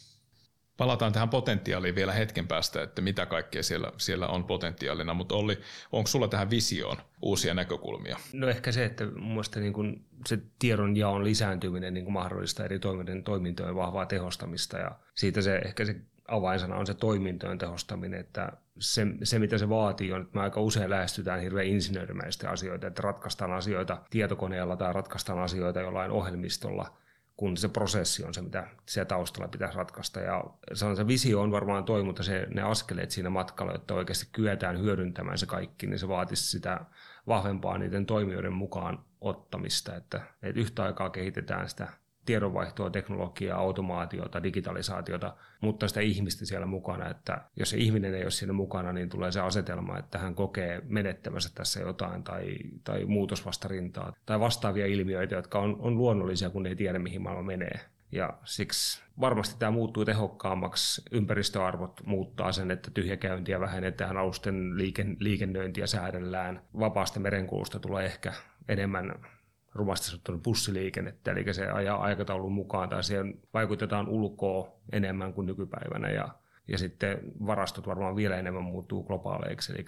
Palataan 0.78 1.14
tähän 1.14 1.30
potentiaaliin 1.30 1.96
vielä 1.96 2.12
hetken 2.12 2.48
päästä, 2.48 2.84
että 2.84 3.02
mitä 3.02 3.26
kaikkea 3.26 3.64
siellä, 3.64 3.92
siellä 3.98 4.28
on 4.28 4.44
potentiaalina, 4.44 5.14
mutta 5.14 5.36
Olli, 5.36 5.60
onko 5.92 6.08
sulla 6.08 6.28
tähän 6.28 6.50
visioon 6.50 6.98
uusia 7.22 7.54
näkökulmia? 7.54 8.18
No 8.34 8.48
ehkä 8.48 8.72
se, 8.72 8.86
että 8.86 9.06
mielestä 9.06 9.60
niin 9.60 9.74
kuin 9.74 10.06
se 10.28 10.40
tiedon 10.60 10.98
jaon 10.98 11.24
lisääntyminen 11.24 11.94
niin 11.94 12.04
kuin 12.04 12.14
mahdollista 12.14 12.66
eri 12.66 12.80
toimintojen, 12.80 13.24
toimintojen 13.24 13.76
vahvaa 13.76 14.06
tehostamista 14.06 14.78
ja 14.78 14.92
siitä 15.16 15.42
se 15.42 15.56
ehkä 15.56 15.86
se 15.86 15.96
avainsana 16.28 16.76
on 16.76 16.88
se 16.88 16.94
toimintojen 16.94 17.58
tehostaminen, 17.58 18.20
että 18.20 18.52
se, 18.80 19.08
se 19.24 19.40
mitä 19.40 19.58
se 19.58 19.70
vaatii 19.70 20.14
on, 20.14 20.22
että 20.22 20.38
me 20.38 20.42
aika 20.42 20.62
usein 20.62 20.90
lähestytään 20.90 21.42
hirveän 21.42 21.68
insinöörimäistä 21.68 22.50
asioita, 22.50 22.88
että 22.88 23.02
ratkaistaan 23.02 23.52
asioita 23.52 23.98
tietokoneella 24.10 24.76
tai 24.76 24.94
ratkaistaan 24.94 25.40
asioita 25.40 25.80
jollain 25.80 26.12
ohjelmistolla, 26.12 26.98
kun 27.42 27.58
se 27.58 27.70
prosessi 27.70 28.24
on 28.24 28.34
se, 28.34 28.42
mitä 28.42 28.68
siellä 28.86 29.08
taustalla 29.08 29.48
pitäisi 29.48 29.78
ratkaista. 29.78 30.20
Ja 30.20 30.44
se, 30.74 31.08
visio 31.08 31.42
on 31.42 31.52
varmaan 31.52 31.84
toi, 31.84 32.04
mutta 32.04 32.24
se, 32.24 32.48
ne 32.54 32.62
askeleet 32.62 33.12
siinä 33.12 33.30
matkalla, 33.30 33.74
että 33.76 33.94
oikeasti 33.94 34.28
kyetään 34.32 34.80
hyödyntämään 34.80 35.38
se 35.38 35.46
kaikki, 35.46 35.88
niin 35.88 36.00
se 36.00 36.08
vaatisi 36.08 36.50
sitä 36.50 36.80
vahvempaa 37.28 37.78
niiden 37.78 38.06
toimijoiden 38.06 38.54
mukaan 38.54 39.06
ottamista, 39.22 39.96
että, 39.96 40.22
että 40.44 40.62
yhtä 40.62 40.84
aikaa 40.84 41.10
kehitetään 41.10 41.70
sitä 41.70 41.88
tiedonvaihtoa, 42.26 42.90
teknologiaa, 42.90 43.60
automaatiota, 43.60 44.44
digitalisaatiota, 44.44 45.36
mutta 45.62 45.88
sitä 45.88 46.02
ihmistä 46.02 46.46
siellä 46.46 46.66
mukana, 46.66 47.10
että 47.10 47.42
jos 47.56 47.70
se 47.70 47.78
ihminen 47.78 48.14
ei 48.14 48.24
ole 48.24 48.32
siinä 48.32 48.54
mukana, 48.54 48.94
niin 48.94 49.10
tulee 49.10 49.32
se 49.32 49.40
asetelma, 49.40 49.98
että 49.98 50.18
hän 50.18 50.36
kokee 50.36 50.82
menettämässä 50.86 51.50
tässä 51.56 51.80
jotain 51.80 52.24
tai, 52.24 52.58
tai 52.84 53.06
muutosvastarintaa 53.06 54.14
tai 54.26 54.40
vastaavia 54.40 54.86
ilmiöitä, 54.86 55.36
jotka 55.36 55.60
on, 55.60 55.76
on 55.80 55.98
luonnollisia, 55.98 56.50
kun 56.50 56.66
ei 56.66 56.76
tiedä, 56.76 57.00
mihin 57.00 57.22
maailma 57.22 57.44
menee. 57.44 57.80
Ja 58.12 58.34
siksi 58.44 59.04
varmasti 59.20 59.60
tämä 59.60 59.72
muuttuu 59.72 60.06
tehokkaammaksi, 60.06 61.02
ympäristöarvot 61.12 62.02
muuttaa 62.06 62.52
sen, 62.52 62.72
että 62.72 62.92
tyhjäkäyntiä 62.92 63.60
vähennetään, 63.60 64.18
alusten 64.18 64.78
liiken, 64.78 65.18
liikennöintiä 65.20 65.88
säädellään, 65.88 66.62
vapaasta 66.80 67.20
merenkulusta 67.20 67.80
tulee 67.80 68.06
ehkä 68.06 68.34
enemmän 68.68 69.14
rumasti 69.74 70.08
sanottuna 70.08 70.38
bussiliikennettä, 70.38 71.32
eli 71.32 71.54
se 71.54 71.68
ajaa 71.68 72.02
aikataulun 72.02 72.52
mukaan 72.52 72.90
tai 72.90 73.04
siihen 73.04 73.40
vaikutetaan 73.54 74.08
ulkoa 74.08 74.72
enemmän 74.92 75.34
kuin 75.34 75.46
nykypäivänä 75.46 76.10
ja, 76.10 76.30
ja 76.68 76.78
sitten 76.78 77.20
varastot 77.46 77.88
varmaan 77.88 78.16
vielä 78.16 78.38
enemmän 78.38 78.64
muuttuu 78.64 79.04
globaaleiksi, 79.04 79.74
eli 79.74 79.86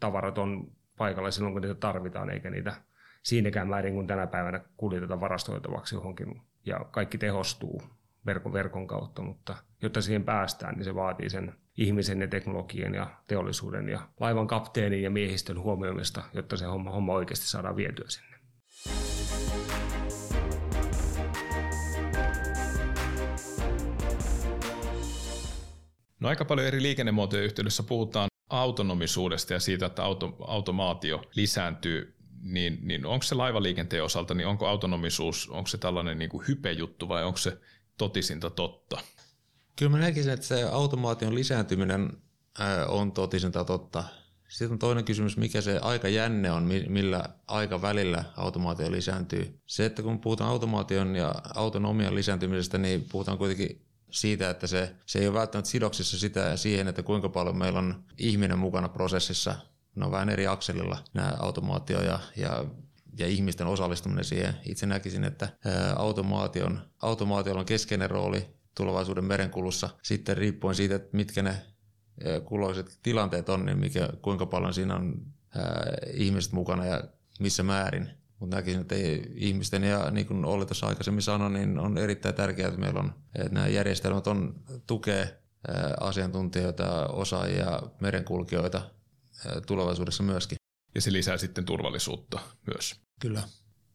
tavarat 0.00 0.38
on 0.38 0.72
paikalla 0.96 1.30
silloin, 1.30 1.52
kun 1.52 1.62
niitä 1.62 1.74
tarvitaan, 1.74 2.30
eikä 2.30 2.50
niitä 2.50 2.74
siinäkään 3.22 3.68
määrin 3.68 3.94
kuin 3.94 4.06
tänä 4.06 4.26
päivänä 4.26 4.60
kuljeteta 4.76 5.20
varastoitavaksi 5.20 5.94
johonkin 5.94 6.42
ja 6.66 6.80
kaikki 6.90 7.18
tehostuu 7.18 7.82
verkon, 8.26 8.52
verkon 8.52 8.86
kautta, 8.86 9.22
mutta 9.22 9.56
jotta 9.82 10.02
siihen 10.02 10.24
päästään, 10.24 10.74
niin 10.74 10.84
se 10.84 10.94
vaatii 10.94 11.30
sen 11.30 11.54
ihmisen 11.76 12.20
ja 12.20 12.28
teknologian 12.28 12.94
ja 12.94 13.06
teollisuuden 13.26 13.88
ja 13.88 14.00
laivan 14.20 14.46
kapteenin 14.46 15.02
ja 15.02 15.10
miehistön 15.10 15.60
huomioimista, 15.60 16.22
jotta 16.34 16.56
se 16.56 16.64
homma, 16.64 16.90
homma 16.90 17.12
oikeasti 17.12 17.46
saadaan 17.46 17.76
vietyä 17.76 18.04
sinne. 18.08 18.33
No 26.24 26.28
aika 26.30 26.44
paljon 26.44 26.66
eri 26.66 26.82
liikennemuotojen 26.82 27.44
yhteydessä 27.44 27.82
puhutaan 27.82 28.28
autonomisuudesta 28.50 29.52
ja 29.52 29.60
siitä, 29.60 29.86
että 29.86 30.04
auto, 30.04 30.36
automaatio 30.40 31.22
lisääntyy, 31.34 32.14
niin, 32.42 32.78
niin 32.82 33.06
onko 33.06 33.22
se 33.22 33.34
laivaliikenteen 33.34 34.04
osalta, 34.04 34.34
niin 34.34 34.46
onko 34.46 34.66
autonomisuus, 34.66 35.48
onko 35.48 35.66
se 35.66 35.78
tällainen 35.78 36.18
niin 36.18 36.30
kuin 36.30 36.48
hypejuttu 36.48 37.08
vai 37.08 37.24
onko 37.24 37.36
se 37.36 37.58
totisinta 37.98 38.50
totta? 38.50 39.00
Kyllä 39.76 39.92
mä 39.92 39.98
näkisin, 39.98 40.32
että 40.32 40.46
se 40.46 40.62
automaation 40.62 41.34
lisääntyminen 41.34 42.12
on 42.88 43.12
totisinta 43.12 43.64
totta. 43.64 44.04
Sitten 44.48 44.72
on 44.72 44.78
toinen 44.78 45.04
kysymys, 45.04 45.36
mikä 45.36 45.60
se 45.60 45.78
aikajänne 45.78 46.50
on, 46.50 46.68
millä 46.88 47.24
aikavälillä 47.46 48.24
automaatio 48.36 48.90
lisääntyy. 48.90 49.60
Se, 49.66 49.86
että 49.86 50.02
kun 50.02 50.20
puhutaan 50.20 50.50
automaation 50.50 51.16
ja 51.16 51.34
autonomian 51.54 52.14
lisääntymisestä, 52.14 52.78
niin 52.78 53.06
puhutaan 53.12 53.38
kuitenkin 53.38 53.83
siitä, 54.14 54.50
että 54.50 54.66
se, 54.66 54.94
se 55.06 55.18
ei 55.18 55.28
ole 55.28 55.38
välttämättä 55.38 55.70
sidoksissa 55.70 56.18
sitä 56.18 56.56
siihen, 56.56 56.88
että 56.88 57.02
kuinka 57.02 57.28
paljon 57.28 57.56
meillä 57.56 57.78
on 57.78 58.04
ihminen 58.18 58.58
mukana 58.58 58.88
prosessissa. 58.88 59.54
Ne 59.94 60.04
on 60.04 60.12
vähän 60.12 60.28
eri 60.28 60.46
akselilla 60.46 60.98
nämä 61.14 61.32
automaatio 61.38 62.02
ja, 62.02 62.18
ja 62.36 62.64
ja 63.18 63.26
ihmisten 63.26 63.66
osallistuminen 63.66 64.24
siihen. 64.24 64.54
Itse 64.64 64.86
näkisin, 64.86 65.24
että 65.24 65.48
automaation, 65.96 66.80
automaatiolla 67.02 67.60
on 67.60 67.66
keskeinen 67.66 68.10
rooli 68.10 68.46
tulevaisuuden 68.76 69.24
merenkulussa. 69.24 69.90
Sitten 70.02 70.36
riippuen 70.36 70.74
siitä, 70.74 70.94
että 70.94 71.16
mitkä 71.16 71.42
ne 71.42 71.56
kulloiset 72.44 72.98
tilanteet 73.02 73.48
on, 73.48 73.66
niin 73.66 73.78
mikä, 73.78 74.08
kuinka 74.22 74.46
paljon 74.46 74.74
siinä 74.74 74.94
on 74.94 75.26
ihmiset 76.14 76.52
mukana 76.52 76.86
ja 76.86 77.04
missä 77.40 77.62
määrin. 77.62 78.10
Mutta 78.44 78.56
näkisin, 78.56 78.80
että 78.80 78.94
ei, 78.94 79.32
ihmisten 79.34 79.84
ja 79.84 80.10
niin 80.10 80.26
kuin 80.26 80.44
Olli 80.44 80.66
tuossa 80.66 80.86
aikaisemmin 80.86 81.22
sanoi, 81.22 81.50
niin 81.50 81.78
on 81.78 81.98
erittäin 81.98 82.34
tärkeää, 82.34 82.68
että 82.68 82.80
meillä 82.80 83.00
on, 83.00 83.14
että 83.34 83.54
nämä 83.54 83.68
järjestelmät 83.68 84.26
on, 84.26 84.54
tukee 84.86 85.42
asiantuntijoita, 86.00 87.06
osaajia, 87.06 87.82
merenkulkijoita 88.00 88.90
tulevaisuudessa 89.66 90.22
myöskin. 90.22 90.56
Ja 90.94 91.00
se 91.00 91.12
lisää 91.12 91.36
sitten 91.36 91.64
turvallisuutta 91.64 92.40
myös. 92.74 93.00
Kyllä. 93.20 93.42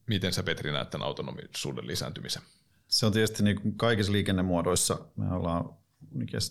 Miten 0.08 0.34
sä 0.34 0.44
Petri 0.44 0.72
näet 0.72 0.89
tämän 0.89 1.08
autonomisuuden 1.08 1.88
lisääntymisen? 1.88 2.41
Se 2.88 3.06
on 3.06 3.12
tietysti 3.12 3.44
niin 3.44 3.62
kuin 3.62 3.77
kaikissa 3.77 4.12
liikennemuodoissa. 4.12 5.00
Me 5.15 5.34
ollaan 5.34 5.78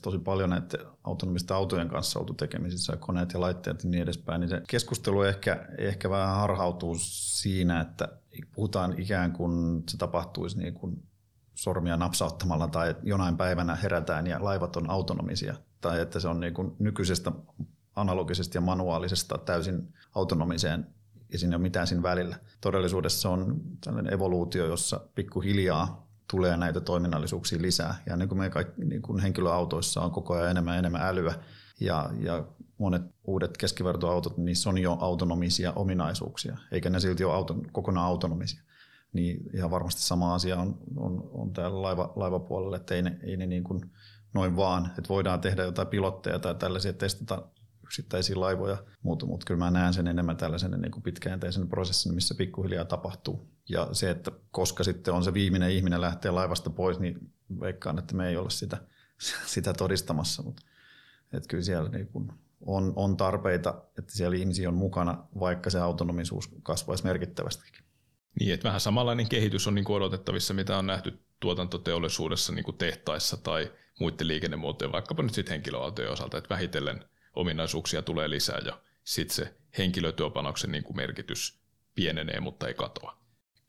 tosi 0.03 0.19
paljon 0.19 0.51
näiden 0.51 0.81
autonomisten 1.05 1.57
autojen 1.57 1.89
kanssa 1.89 2.19
oltu 2.19 2.35
tekemisissä, 2.35 2.97
koneet 2.97 3.33
ja 3.33 3.41
laitteet 3.41 3.85
ja 3.85 3.91
niin 3.91 4.03
edespäin, 4.03 4.41
niin 4.41 4.49
se 4.49 4.63
keskustelu 4.69 5.23
ehkä, 5.23 5.67
ehkä 5.79 6.11
vähän 6.11 6.37
harhautuu 6.37 6.97
siinä, 6.99 7.81
että 7.81 8.09
puhutaan 8.55 9.01
ikään 9.01 9.33
kuin 9.33 9.83
se 9.89 9.97
tapahtuisi 9.97 10.59
niin 10.59 10.75
kuin 10.75 11.03
sormia 11.55 11.97
napsauttamalla 11.97 12.69
tai 12.69 12.97
jonain 13.03 13.37
päivänä 13.37 13.77
herätään 13.77 14.27
ja 14.27 14.45
laivat 14.45 14.77
on 14.77 14.91
autonomisia 14.91 15.55
tai 15.81 16.01
että 16.01 16.21
se 16.21 16.29
on 16.29 16.41
niin 16.41 16.55
kuin 16.55 16.77
nykyisestä 16.79 17.33
analogisesta 17.97 18.57
ja 18.57 18.61
manuaalisesta 18.61 19.39
täysin 19.39 19.95
autonomiseen 20.15 20.87
ja 21.33 21.39
siinä 21.39 21.53
ei 21.53 21.57
ole 21.57 21.63
mitään 21.63 21.87
siinä 21.87 22.03
välillä. 22.03 22.37
Todellisuudessa 22.61 23.21
se 23.21 23.29
on 23.29 23.61
tällainen 23.85 24.13
evoluutio, 24.13 24.67
jossa 24.67 25.01
pikkuhiljaa 25.15 26.08
tulee 26.31 26.57
näitä 26.57 26.81
toiminnallisuuksia 26.81 27.63
lisää. 27.63 28.03
Ja 28.07 28.17
niin 28.17 28.29
kuin 28.29 28.39
me 28.39 28.51
kaikki, 28.51 28.85
niin 28.85 29.03
kuin 29.03 29.21
henkilöautoissa 29.21 30.01
on 30.01 30.11
koko 30.11 30.35
ajan 30.35 30.51
enemmän 30.51 30.75
ja 30.75 30.79
enemmän 30.79 31.03
älyä 31.03 31.35
ja, 31.81 32.11
ja 32.21 32.45
monet 32.79 33.03
uudet 33.25 33.57
keskivertoautot, 33.57 34.37
niin 34.37 34.45
niissä 34.45 34.71
on 34.71 34.79
jo 34.79 34.97
autonomisia 35.01 35.73
ominaisuuksia, 35.73 36.57
eikä 36.73 36.91
ne 36.91 37.01
silti 37.01 37.25
ole 37.25 37.35
auto, 37.35 37.57
kokonaan 37.73 38.07
autonomisia. 38.07 38.63
Niin 39.13 39.51
ihan 39.55 39.71
varmasti 39.71 40.03
sama 40.03 40.35
asia 40.35 40.57
on, 40.57 40.79
on, 40.97 41.31
on 41.33 41.53
täällä 41.53 41.83
laiva, 41.83 42.13
laivapuolella, 42.17 42.77
että 42.77 42.95
ei 42.95 43.03
ne, 43.03 43.19
ei 43.23 43.37
ne 43.37 43.47
niin 43.47 43.65
kuin 43.65 43.91
noin 44.35 44.57
vaan, 44.57 44.87
että 44.87 45.09
voidaan 45.09 45.41
tehdä 45.41 45.63
jotain 45.63 45.89
pilotteja 45.89 46.39
tai 46.39 46.55
tällaisia, 46.55 46.93
testata 46.93 47.43
yksittäisiä 47.89 48.41
laivoja, 48.41 48.77
mutta, 49.03 49.27
mutta 49.27 49.47
kyllä 49.47 49.59
mä 49.59 49.71
näen 49.71 49.95
sen 49.95 50.07
enemmän 50.07 50.37
tällaisen 50.37 50.71
niin 50.71 50.93
kuin 50.93 51.03
pitkäjänteisen 51.03 51.69
prosessin, 51.69 52.15
missä 52.15 52.35
pikkuhiljaa 52.35 52.85
tapahtuu. 52.85 53.49
Ja 53.69 53.89
se, 53.93 54.11
että 54.11 54.33
koska 54.51 54.85
sitten 54.85 55.15
on 55.15 55.25
se 55.25 55.35
viimeinen 55.35 55.71
ihminen 55.71 56.01
lähtee 56.01 56.31
laivasta 56.31 56.71
pois, 56.71 56.99
niin 56.99 57.33
veikkaan, 57.61 57.99
että 57.99 58.15
me 58.15 58.29
ei 58.29 58.37
ole 58.37 58.51
sitä, 58.51 58.79
sitä 59.55 59.73
todistamassa, 59.73 60.43
mutta 60.43 60.63
että 61.33 61.49
kyllä 61.49 61.65
siellä 61.65 61.91
niin 61.91 62.07
kuin 62.07 62.33
on, 62.61 62.93
on 62.97 63.17
tarpeita, 63.17 63.83
että 63.99 64.13
siellä 64.13 64.37
ihmisiä 64.37 64.69
on 64.69 64.75
mukana, 64.75 65.25
vaikka 65.41 65.71
se 65.71 65.81
autonomisuus 65.81 66.51
kasvaisi 66.63 67.05
merkittävästikin. 67.05 67.85
Niin, 68.41 68.55
että 68.55 68.65
vähän 68.65 68.81
samanlainen 68.81 69.29
kehitys 69.29 69.67
on 69.67 69.75
niin 69.75 69.85
kuin 69.85 69.97
odotettavissa, 69.97 70.55
mitä 70.55 70.79
on 70.79 70.87
nähty 70.87 71.19
tuotantoteollisuudessa 71.41 72.53
niin 72.53 72.65
kuin 72.65 72.77
tehtaissa 72.77 73.37
tai 73.37 73.73
muiden 74.01 74.29
liikennemuotojen, 74.29 74.93
vaikkapa 74.93 75.23
nyt 75.23 75.35
sitten 75.35 75.53
henkilöautojen 75.53 76.13
osalta, 76.13 76.39
että 76.39 76.55
vähitellen 76.55 77.05
ominaisuuksia 77.35 78.03
tulee 78.03 78.31
lisää 78.31 78.59
ja 78.65 78.81
sitten 79.05 79.35
se 79.35 79.55
henkilötyöpanoksen 79.79 80.73
niin 80.73 80.85
kuin 80.85 80.97
merkitys 80.97 81.61
pienenee, 81.95 82.41
mutta 82.41 82.69
ei 82.69 82.75
katoa. 82.75 83.19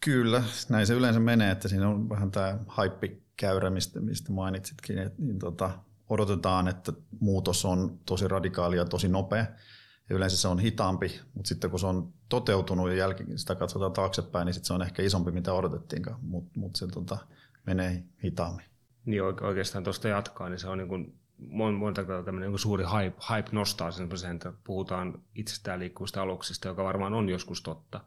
Kyllä, 0.03 0.43
näin 0.69 0.87
se 0.87 0.93
yleensä 0.93 1.19
menee, 1.19 1.51
että 1.51 1.67
siinä 1.67 1.89
on 1.89 2.09
vähän 2.09 2.31
tämä 2.31 2.59
haippikäyrä, 2.67 3.69
mistä, 3.69 3.99
mistä 3.99 4.31
mainitsitkin, 4.31 4.97
että 4.97 5.21
niin 5.21 5.39
tota, 5.39 5.71
odotetaan, 6.09 6.67
että 6.67 6.93
muutos 7.19 7.65
on 7.65 7.99
tosi 8.05 8.27
radikaali 8.27 8.77
ja 8.77 8.85
tosi 8.85 9.07
nopea. 9.07 9.45
Ja 10.09 10.15
yleensä 10.15 10.37
se 10.37 10.47
on 10.47 10.59
hitaampi, 10.59 11.19
mutta 11.33 11.47
sitten 11.47 11.69
kun 11.69 11.79
se 11.79 11.87
on 11.87 12.13
toteutunut 12.29 12.89
ja 12.89 12.95
jälkeen 12.95 13.39
sitä 13.39 13.55
katsotaan 13.55 13.93
taaksepäin, 13.93 14.45
niin 14.45 14.53
sitten 14.53 14.67
se 14.67 14.73
on 14.73 14.81
ehkä 14.81 15.03
isompi, 15.03 15.31
mitä 15.31 15.53
odotettiinkaan, 15.53 16.19
mutta 16.21 16.59
mut 16.59 16.75
se 16.75 16.87
tota, 16.87 17.17
menee 17.65 18.03
hitaammin. 18.23 18.65
Niin 19.05 19.23
oikeastaan 19.23 19.83
tuosta 19.83 20.07
jatkaa, 20.07 20.49
niin 20.49 20.59
se 20.59 20.67
on 20.67 20.77
niin 20.77 20.87
kuin 20.87 21.19
monta 21.77 22.03
kertaa 22.03 22.23
tämmöinen 22.23 22.49
niin 22.49 22.59
suuri 22.59 22.83
hype, 22.83 23.17
hype 23.29 23.49
nostaa 23.51 23.91
sen, 23.91 24.35
että 24.35 24.53
puhutaan 24.63 25.21
itsestään 25.35 25.79
liikkuvista 25.79 26.21
aluksista, 26.21 26.67
joka 26.67 26.83
varmaan 26.83 27.13
on 27.13 27.29
joskus 27.29 27.61
totta. 27.61 28.01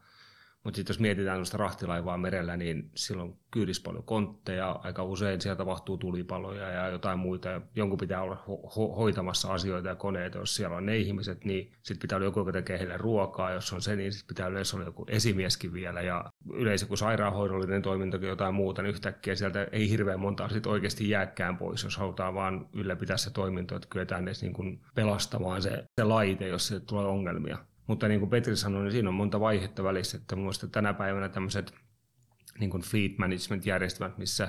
Mutta 0.64 0.76
sitten 0.76 0.95
jos 0.95 1.00
mietitään 1.00 1.38
tuosta 1.38 1.57
rahtilaivaa 1.57 2.19
merellä, 2.19 2.57
niin 2.57 2.90
silloin 2.95 3.37
kyydissä 3.50 3.83
paljon 3.83 4.04
kontteja, 4.04 4.71
aika 4.83 5.04
usein 5.04 5.40
siellä 5.40 5.57
tapahtuu 5.57 5.99
tulipaloja 5.99 6.69
ja 6.69 6.88
jotain 6.88 7.19
muita. 7.19 7.49
Ja 7.49 7.61
jonkun 7.76 7.99
pitää 7.99 8.23
olla 8.23 8.45
ho- 8.47 8.97
hoitamassa 8.97 9.52
asioita 9.52 9.88
ja 9.88 9.95
koneita, 9.95 10.38
jos 10.38 10.57
siellä 10.57 10.76
on 10.76 10.87
ne 10.87 10.97
ihmiset, 10.97 11.45
niin 11.45 11.73
sitten 11.83 11.99
pitää 12.02 12.16
olla 12.16 12.26
joku, 12.26 12.40
joka 12.40 12.52
tekee 12.52 12.78
heille 12.78 12.97
ruokaa. 12.97 13.52
Jos 13.52 13.73
on 13.73 13.83
se, 13.83 13.97
niin 13.97 14.12
sitten 14.12 14.28
pitää 14.28 14.49
yleensä 14.49 14.76
olla 14.76 14.87
joku 14.87 15.04
esimieskin 15.09 15.73
vielä. 15.73 16.00
Ja 16.00 16.25
yleensä 16.52 16.87
kun 16.87 16.99
sairaanhoidollinen 16.99 17.83
toiminta 17.83 18.19
tai 18.19 18.28
jotain 18.28 18.54
muuta, 18.54 18.83
niin 18.83 18.90
yhtäkkiä 18.90 19.35
sieltä 19.35 19.66
ei 19.73 19.90
hirveän 19.90 20.21
monta 20.21 20.49
sit 20.49 20.66
oikeasti 20.66 21.09
jääkään 21.09 21.59
pois, 21.59 21.85
jos 21.85 21.97
halutaan 21.97 22.35
vaan 22.35 22.69
ylläpitää 22.73 23.16
se 23.16 23.31
toiminto, 23.31 23.76
että 23.76 23.88
kyetään 23.90 24.23
edes 24.23 24.42
niin 24.42 24.52
kuin 24.52 24.81
pelastamaan 24.95 25.62
se, 25.62 25.85
se 25.99 26.04
laite, 26.04 26.49
jos 26.49 26.69
se 26.69 26.81
tulee 26.81 27.07
ongelmia. 27.07 27.59
Mutta 27.92 28.08
niin 28.08 28.20
kuin 28.20 28.30
Petri 28.30 28.56
sanoi, 28.56 28.82
niin 28.82 28.92
siinä 28.92 29.08
on 29.08 29.14
monta 29.14 29.40
vaihetta 29.40 29.84
välissä. 29.84 30.16
Että 30.16 30.37
minusta 30.37 30.66
tänä 30.66 30.94
päivänä 30.94 31.28
tämmöiset 31.28 31.75
niin 32.58 32.70
kuin 32.70 32.82
fleet 32.82 33.18
management-järjestelmät, 33.18 34.18
missä, 34.18 34.49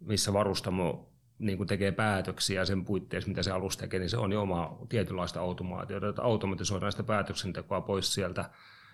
missä 0.00 0.32
varustamo 0.32 1.12
niin 1.38 1.56
kuin 1.56 1.66
tekee 1.66 1.92
päätöksiä 1.92 2.64
sen 2.64 2.84
puitteissa, 2.84 3.28
mitä 3.28 3.42
se 3.42 3.50
alus 3.50 3.76
tekee, 3.76 4.00
niin 4.00 4.10
se 4.10 4.16
on 4.16 4.32
jo 4.32 4.42
oma 4.42 4.78
tietynlaista 4.88 5.40
automaatiota, 5.40 6.08
että 6.08 6.22
automatisoidaan 6.22 6.92
sitä 6.92 7.02
päätöksentekoa 7.02 7.80
pois 7.80 8.14
sieltä 8.14 8.50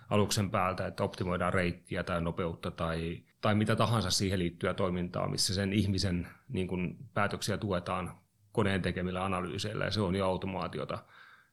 aluksen 0.09 0.49
päältä, 0.49 0.87
että 0.87 1.03
optimoidaan 1.03 1.53
reittiä 1.53 2.03
tai 2.03 2.21
nopeutta 2.21 2.71
tai, 2.71 3.23
tai 3.41 3.55
mitä 3.55 3.75
tahansa 3.75 4.11
siihen 4.11 4.39
liittyä 4.39 4.73
toimintaa, 4.73 5.29
missä 5.29 5.53
sen 5.53 5.73
ihmisen 5.73 6.27
niin 6.49 6.67
kuin, 6.67 6.97
päätöksiä 7.13 7.57
tuetaan 7.57 8.17
koneen 8.51 8.81
tekemillä 8.81 9.25
analyyseillä 9.25 9.85
ja 9.85 9.91
se 9.91 10.01
on 10.01 10.15
jo 10.15 10.25
automaatiota. 10.25 10.97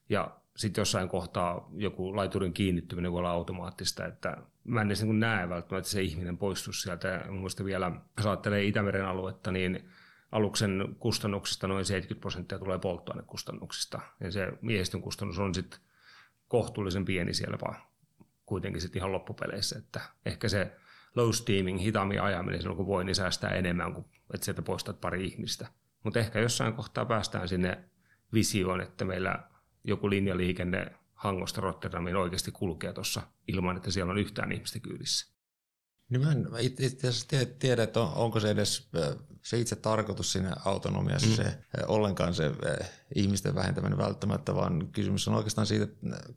Ja 0.09 0.38
sitten 0.59 0.81
jossain 0.81 1.09
kohtaa 1.09 1.69
joku 1.73 2.15
laiturin 2.15 2.53
kiinnittyminen 2.53 3.11
voi 3.11 3.19
olla 3.19 3.31
automaattista, 3.31 4.05
että 4.05 4.37
mä 4.63 4.81
en 4.81 4.87
edes 4.87 5.03
niin 5.03 5.19
näe 5.19 5.49
välttämättä 5.49 5.89
se 5.89 6.01
ihminen 6.01 6.37
poistu 6.37 6.73
sieltä. 6.73 7.25
Muista 7.29 7.65
vielä, 7.65 7.91
jos 8.17 8.25
ajattelee 8.25 8.63
Itämeren 8.63 9.05
aluetta, 9.05 9.51
niin 9.51 9.89
aluksen 10.31 10.95
kustannuksista 10.99 11.67
noin 11.67 11.85
70 11.85 12.21
prosenttia 12.21 12.59
tulee 12.59 12.79
polttoainekustannuksista. 12.79 13.99
Ja 14.19 14.31
se 14.31 14.51
miehistön 14.61 15.01
kustannus 15.01 15.39
on 15.39 15.55
sitten 15.55 15.79
kohtuullisen 16.47 17.05
pieni 17.05 17.33
siellä 17.33 17.57
vaan 17.61 17.75
kuitenkin 18.45 18.81
sitten 18.81 18.99
ihan 18.99 19.11
loppupeleissä, 19.11 19.77
että 19.77 20.01
ehkä 20.25 20.49
se 20.49 20.75
low 21.15 21.31
steaming, 21.31 21.79
hitaammin 21.79 22.21
ajaminen 22.21 22.61
silloin 22.61 22.77
kun 22.77 22.87
voi, 22.87 23.05
niin 23.05 23.15
säästää 23.15 23.51
enemmän 23.51 23.93
kuin 23.93 24.05
että 24.33 24.45
sieltä 24.45 24.61
poistat 24.61 25.01
pari 25.01 25.25
ihmistä. 25.25 25.67
Mutta 26.03 26.19
ehkä 26.19 26.39
jossain 26.39 26.73
kohtaa 26.73 27.05
päästään 27.05 27.47
sinne 27.47 27.83
visioon, 28.33 28.81
että 28.81 29.05
meillä 29.05 29.49
joku 29.89 30.09
linjaliikenne 30.09 30.91
Hangosta 31.13 31.61
Rotterdamiin 31.61 32.15
oikeasti 32.15 32.51
kulkee 32.51 32.93
tuossa 32.93 33.21
ilman, 33.47 33.77
että 33.77 33.91
siellä 33.91 34.11
on 34.11 34.17
yhtään 34.17 34.51
ihmistä 34.51 34.79
kyydissä. 34.79 35.33
Niin 36.09 36.21
mä 36.21 36.31
en 36.31 36.47
itse 36.59 37.07
asiassa 37.07 37.45
tiedä, 37.59 37.83
että 37.83 37.99
onko 37.99 38.39
se 38.39 38.49
edes 38.49 38.89
se 39.41 39.59
itse 39.59 39.75
tarkoitus 39.75 40.31
siinä 40.31 40.55
autonomiassa 40.65 41.27
mm. 41.27 41.35
se 41.35 41.57
ollenkaan 41.87 42.33
se 42.33 42.51
ihmisten 43.15 43.55
vähentäminen 43.55 43.97
välttämättä, 43.97 44.55
vaan 44.55 44.87
kysymys 44.91 45.27
on 45.27 45.33
oikeastaan 45.33 45.67
siitä 45.67 45.87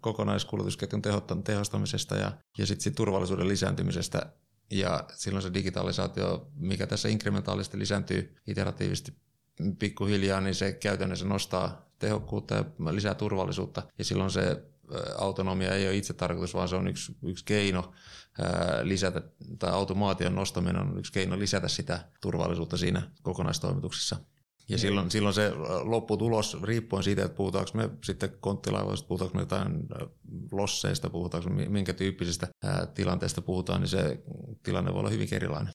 kokonaiskulutusketjun 0.01 1.03
tehostamisesta 1.45 2.17
ja, 2.17 2.33
ja 2.59 2.67
sitten 2.67 2.85
sit 2.85 2.95
turvallisuuden 2.95 3.49
lisääntymisestä. 3.49 4.33
Ja 4.71 5.05
silloin 5.15 5.43
se 5.43 5.55
digitalisaatio, 5.55 6.51
mikä 6.55 6.87
tässä 6.87 7.09
inkrementaalisesti 7.09 7.79
lisääntyy 7.79 8.37
iteratiivisesti 8.47 9.13
pikkuhiljaa, 9.79 10.41
niin 10.41 10.55
se 10.55 10.73
käytännössä 10.73 11.25
nostaa 11.25 11.92
tehokkuutta 12.03 12.55
ja 12.55 12.65
lisää 12.91 13.15
turvallisuutta. 13.15 13.83
Ja 13.99 14.05
silloin 14.05 14.31
se 14.31 14.63
autonomia 15.19 15.75
ei 15.75 15.87
ole 15.87 15.97
itse 15.97 16.13
tarkoitus, 16.13 16.55
vaan 16.55 16.69
se 16.69 16.77
on 16.77 16.89
yksi, 16.89 17.17
yksi 17.23 17.45
keino 17.45 17.93
lisätä, 18.83 19.23
tai 19.59 19.71
automaation 19.71 20.35
nostaminen 20.35 20.83
on 20.83 20.99
yksi 20.99 21.13
keino 21.13 21.39
lisätä 21.39 21.69
sitä 21.69 22.05
turvallisuutta 22.21 22.77
siinä 22.77 23.03
kokonaistoimituksessa. 23.23 24.17
Ja 24.69 24.79
silloin, 24.79 25.11
silloin 25.11 25.35
se 25.35 25.53
lopputulos, 25.83 26.63
riippuen 26.63 27.03
siitä, 27.03 27.25
että 27.25 27.37
puhutaanko 27.37 27.71
me 27.75 27.91
sitten 28.05 28.31
konttilaivoista, 28.41 29.09
puhutaanko 29.09 29.35
me 29.35 29.43
jotain 29.43 29.87
losseista, 30.53 31.11
puhutaanko 31.11 31.51
me 31.51 31.69
minkä 31.69 31.93
tyyppisestä 31.93 32.49
tilanteesta 32.95 33.43
puhutaan, 33.43 33.81
niin 33.81 33.89
se 33.89 34.23
tilanne 34.63 34.93
voi 34.93 35.01
olla 35.01 35.11
hyvin 35.11 35.29
erilainen. 35.33 35.73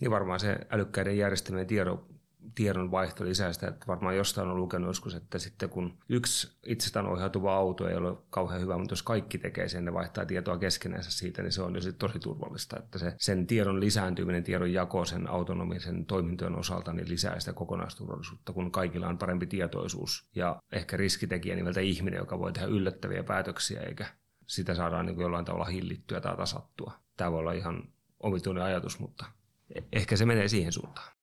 Niin 0.00 0.10
varmaan 0.10 0.40
se 0.40 0.58
älykkäiden 0.70 1.18
järjestelmien 1.18 1.66
tiedon 1.66 2.13
tiedonvaihto 2.54 3.24
lisää 3.24 3.52
sitä, 3.52 3.68
että 3.68 3.86
varmaan 3.86 4.16
jostain 4.16 4.48
on 4.48 4.56
lukenut 4.56 4.88
joskus, 4.88 5.14
että 5.14 5.38
sitten 5.38 5.68
kun 5.68 5.98
yksi 6.08 6.58
itsestään 6.66 7.06
ohjautuva 7.06 7.56
auto 7.56 7.88
ei 7.88 7.96
ole 7.96 8.16
kauhean 8.30 8.60
hyvä, 8.60 8.78
mutta 8.78 8.92
jos 8.92 9.02
kaikki 9.02 9.38
tekee 9.38 9.68
sen, 9.68 9.84
ne 9.84 9.92
vaihtaa 9.92 10.26
tietoa 10.26 10.58
keskenänsä 10.58 11.10
siitä, 11.10 11.42
niin 11.42 11.52
se 11.52 11.62
on 11.62 11.74
jo 11.74 11.80
sitten 11.80 12.08
tosi 12.08 12.18
turvallista, 12.18 12.78
että 12.78 12.98
se, 12.98 13.14
sen 13.18 13.46
tiedon 13.46 13.80
lisääntyminen, 13.80 14.44
tiedon 14.44 14.72
jako 14.72 15.04
sen 15.04 15.30
autonomisen 15.30 16.06
toimintojen 16.06 16.58
osalta, 16.58 16.92
niin 16.92 17.08
lisää 17.08 17.40
sitä 17.40 17.52
kokonaisturvallisuutta, 17.52 18.52
kun 18.52 18.70
kaikilla 18.70 19.08
on 19.08 19.18
parempi 19.18 19.46
tietoisuus 19.46 20.28
ja 20.34 20.62
ehkä 20.72 20.96
riskitekijä 20.96 21.56
nimeltä 21.56 21.80
ihminen, 21.80 22.18
joka 22.18 22.38
voi 22.38 22.52
tehdä 22.52 22.66
yllättäviä 22.66 23.22
päätöksiä, 23.22 23.80
eikä 23.80 24.06
sitä 24.46 24.74
saadaan 24.74 25.06
niin 25.06 25.20
jollain 25.20 25.44
tavalla 25.44 25.64
hillittyä 25.64 26.20
tai 26.20 26.36
tasattua. 26.36 26.92
Tämä 27.16 27.32
voi 27.32 27.40
olla 27.40 27.52
ihan 27.52 27.88
omituinen 28.20 28.64
ajatus, 28.64 28.98
mutta 28.98 29.26
e- 29.74 29.82
ehkä 29.92 30.16
se 30.16 30.26
menee 30.26 30.48
siihen 30.48 30.72
suuntaan. 30.72 31.13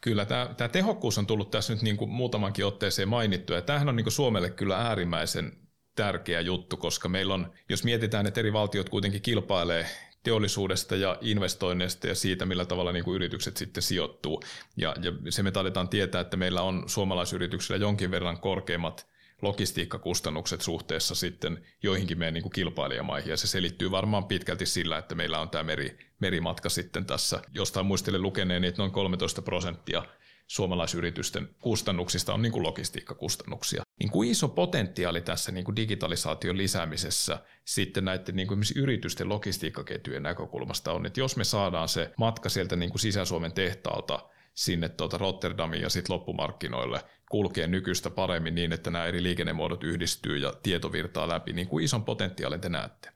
Kyllä, 0.00 0.24
tämä, 0.24 0.54
tämä 0.56 0.68
tehokkuus 0.68 1.18
on 1.18 1.26
tullut 1.26 1.50
tässä 1.50 1.72
nyt 1.72 1.82
niin 1.82 1.96
kuin 1.96 2.10
muutamankin 2.10 2.66
otteeseen 2.66 3.08
mainittu, 3.08 3.52
ja 3.52 3.62
tämähän 3.62 3.88
on 3.88 3.96
niin 3.96 4.04
kuin 4.04 4.12
Suomelle 4.12 4.50
kyllä 4.50 4.76
äärimmäisen 4.76 5.52
tärkeä 5.94 6.40
juttu, 6.40 6.76
koska 6.76 7.08
meillä 7.08 7.34
on, 7.34 7.52
jos 7.68 7.84
mietitään, 7.84 8.26
että 8.26 8.40
eri 8.40 8.52
valtiot 8.52 8.88
kuitenkin 8.88 9.22
kilpailee 9.22 9.86
teollisuudesta 10.22 10.96
ja 10.96 11.18
investoinneista 11.20 12.06
ja 12.06 12.14
siitä, 12.14 12.46
millä 12.46 12.64
tavalla 12.64 12.92
niin 12.92 13.04
kuin 13.04 13.14
yritykset 13.14 13.56
sitten 13.56 13.82
sijoittuu. 13.82 14.42
Ja, 14.76 14.94
ja 15.00 15.12
se 15.32 15.42
me 15.42 15.52
tietää, 15.88 16.20
että 16.20 16.36
meillä 16.36 16.62
on 16.62 16.84
suomalaisyrityksillä 16.86 17.80
jonkin 17.80 18.10
verran 18.10 18.40
korkeimmat 18.40 19.06
logistiikkakustannukset 19.42 20.60
suhteessa 20.60 21.14
sitten 21.14 21.64
joihinkin 21.82 22.18
meidän 22.18 22.34
niin 22.34 22.42
kuin 22.42 22.52
kilpailijamaihin, 22.52 23.30
ja 23.30 23.36
se 23.36 23.46
selittyy 23.46 23.90
varmaan 23.90 24.24
pitkälti 24.24 24.66
sillä, 24.66 24.98
että 24.98 25.14
meillä 25.14 25.40
on 25.40 25.50
tämä 25.50 25.64
meri, 25.64 25.98
merimatka 26.20 26.68
sitten 26.68 27.04
tässä. 27.04 27.42
Jostain 27.54 27.86
muistelen 27.86 28.22
lukeneen, 28.22 28.64
että 28.64 28.82
noin 28.82 28.92
13 28.92 29.42
prosenttia 29.42 30.02
suomalaisyritysten 30.46 31.48
kustannuksista 31.60 32.34
on 32.34 32.42
niin 32.42 32.52
kuin 32.52 32.62
logistiikkakustannuksia. 32.62 33.82
Niin 34.00 34.10
kuin 34.10 34.30
iso 34.30 34.48
potentiaali 34.48 35.20
tässä 35.20 35.52
niin 35.52 35.64
kuin 35.64 35.76
digitalisaation 35.76 36.58
lisäämisessä 36.58 37.38
sitten 37.64 38.04
näiden 38.04 38.36
niin 38.36 38.48
kuin 38.48 38.60
yritysten 38.76 39.28
logistiikkaketjujen 39.28 40.22
näkökulmasta 40.22 40.92
on, 40.92 41.06
että 41.06 41.20
jos 41.20 41.36
me 41.36 41.44
saadaan 41.44 41.88
se 41.88 42.12
matka 42.16 42.48
sieltä 42.48 42.76
niin 42.76 42.90
kuin 42.90 43.00
Sisä-Suomen 43.00 43.52
tehtaalta 43.52 44.28
sinne 44.58 44.88
tuota 44.88 45.18
Rotterdamiin 45.18 45.82
ja 45.82 45.90
sitten 45.90 46.14
loppumarkkinoille 46.14 47.00
kulkee 47.30 47.66
nykyistä 47.66 48.10
paremmin 48.10 48.54
niin, 48.54 48.72
että 48.72 48.90
nämä 48.90 49.04
eri 49.04 49.22
liikennemuodot 49.22 49.84
yhdistyy 49.84 50.36
ja 50.36 50.52
tietovirtaa 50.62 51.28
läpi, 51.28 51.52
niin 51.52 51.68
kuin 51.68 51.84
ison 51.84 52.04
potentiaalin 52.04 52.60
te 52.60 52.68
näette? 52.68 53.12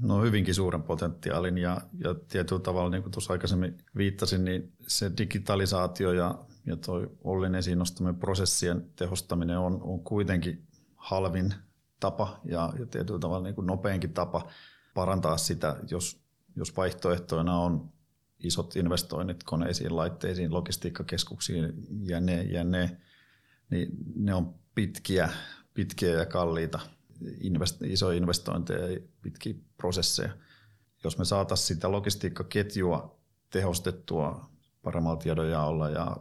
No 0.00 0.22
hyvinkin 0.22 0.54
suuren 0.54 0.82
potentiaalin 0.82 1.58
ja, 1.58 1.80
ja 2.04 2.14
tietyllä 2.14 2.62
tavalla, 2.62 2.90
niin 2.90 3.02
kuin 3.02 3.12
tuossa 3.12 3.32
aikaisemmin 3.32 3.78
viittasin, 3.96 4.44
niin 4.44 4.72
se 4.86 5.10
digitalisaatio 5.18 6.12
ja, 6.12 6.38
ja 6.66 6.76
toi 6.76 7.10
Ollin 7.24 7.54
esiin 7.54 7.78
nostamien 7.78 8.16
prosessien 8.16 8.90
tehostaminen 8.96 9.58
on, 9.58 9.82
on 9.82 10.04
kuitenkin 10.04 10.66
halvin 10.96 11.54
tapa 12.00 12.40
ja, 12.44 12.72
ja 12.78 12.86
tietyllä 12.86 13.20
tavalla 13.20 13.44
niin 13.44 13.54
kuin 13.54 13.66
nopeinkin 13.66 14.12
tapa 14.12 14.48
parantaa 14.94 15.36
sitä, 15.36 15.76
jos, 15.90 16.24
jos 16.56 16.76
vaihtoehtoina 16.76 17.58
on 17.58 17.92
isot 18.40 18.76
investoinnit 18.76 19.42
koneisiin, 19.42 19.96
laitteisiin, 19.96 20.54
logistiikkakeskuksiin 20.54 21.74
ja 22.02 22.20
ne, 22.20 22.42
ja 22.42 22.64
ne, 22.64 23.00
niin 23.70 23.88
ne 24.16 24.34
on 24.34 24.54
pitkiä, 24.74 25.28
pitkiä 25.74 26.10
ja 26.10 26.26
kalliita 26.26 26.80
invest, 27.40 27.82
isoja 27.82 28.16
investointeja 28.16 28.88
ja 28.88 29.00
pitkiä 29.22 29.54
prosesseja. 29.76 30.30
Jos 31.04 31.18
me 31.18 31.24
saataisiin 31.24 31.66
sitä 31.66 31.92
logistiikkaketjua 31.92 33.20
tehostettua 33.50 34.50
paremmalla 34.82 35.16
tiedonjaolla 35.16 35.90
ja 35.90 36.16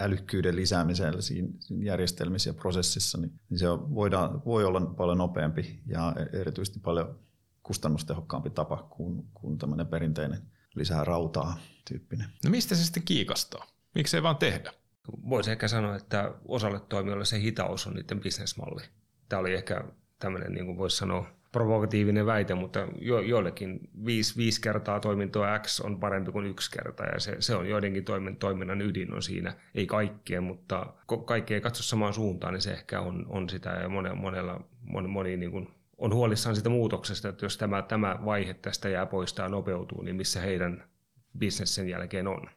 älykkyyden 0.00 0.56
lisäämisellä 0.56 1.20
siinä, 1.20 1.48
järjestelmissä 1.78 2.50
ja 2.50 2.54
prosessissa, 2.54 3.18
niin, 3.18 3.40
niin 3.50 3.58
se 3.58 3.66
voidaan, 3.68 4.44
voi 4.44 4.64
olla 4.64 4.80
paljon 4.80 5.18
nopeampi 5.18 5.82
ja 5.86 6.14
erityisesti 6.32 6.80
paljon 6.80 7.18
kustannustehokkaampi 7.62 8.50
tapa 8.50 8.76
kuin, 8.76 9.28
kuin 9.34 9.58
tämmöinen 9.58 9.86
perinteinen 9.86 10.42
lisää 10.78 11.04
rautaa 11.04 11.58
tyyppinen. 11.88 12.26
No 12.44 12.50
mistä 12.50 12.74
se 12.74 12.84
sitten 12.84 13.02
kiikastaa? 13.02 13.66
Miksi 13.94 14.16
ei 14.16 14.22
vaan 14.22 14.36
tehdä? 14.36 14.72
Voisi 15.28 15.50
ehkä 15.50 15.68
sanoa, 15.68 15.96
että 15.96 16.34
osalle 16.44 16.80
toimijoille 16.80 17.24
se 17.24 17.40
hitaus 17.40 17.86
on 17.86 17.94
niiden 17.94 18.20
bisnesmalli. 18.20 18.82
Tämä 19.28 19.40
oli 19.40 19.54
ehkä 19.54 19.84
tämmöinen, 20.18 20.52
niin 20.52 20.66
kuin 20.66 20.78
voisi 20.78 20.96
sanoa, 20.96 21.26
provokatiivinen 21.52 22.26
väite, 22.26 22.54
mutta 22.54 22.88
jo, 23.00 23.20
joillekin 23.20 23.80
viisi, 24.04 24.36
viisi 24.36 24.60
kertaa 24.60 25.00
toimintoa 25.00 25.58
X 25.58 25.80
on 25.80 26.00
parempi 26.00 26.32
kuin 26.32 26.46
yksi 26.46 26.70
kerta, 26.70 27.04
ja 27.04 27.20
se, 27.20 27.36
se 27.40 27.54
on 27.54 27.68
joidenkin 27.68 28.04
toimin, 28.04 28.36
toiminnan 28.36 28.82
ydin 28.82 29.14
on 29.14 29.22
siinä. 29.22 29.54
Ei 29.74 29.86
kaikkien, 29.86 30.42
mutta 30.42 30.94
kaikki 31.24 31.54
ei 31.54 31.60
katso 31.60 31.82
samaan 31.82 32.14
suuntaan, 32.14 32.54
niin 32.54 32.62
se 32.62 32.72
ehkä 32.72 33.00
on, 33.00 33.26
on 33.28 33.48
sitä, 33.48 33.70
ja 33.70 33.88
monella, 33.88 34.16
monella 34.16 34.60
moni, 34.82 35.08
moni 35.08 35.36
niin 35.36 35.50
kuin 35.50 35.68
on 35.98 36.14
huolissaan 36.14 36.56
siitä 36.56 36.68
muutoksesta, 36.68 37.28
että 37.28 37.44
jos 37.44 37.56
tämä, 37.56 37.82
tämä 37.82 38.18
vaihe 38.24 38.54
tästä 38.54 38.88
jää 38.88 39.06
pois 39.06 39.32
tai 39.32 39.50
nopeutuu, 39.50 40.02
niin 40.02 40.16
missä 40.16 40.40
heidän 40.40 40.88
bisnes 41.38 41.74
sen 41.74 41.88
jälkeen 41.88 42.26
on. 42.26 42.50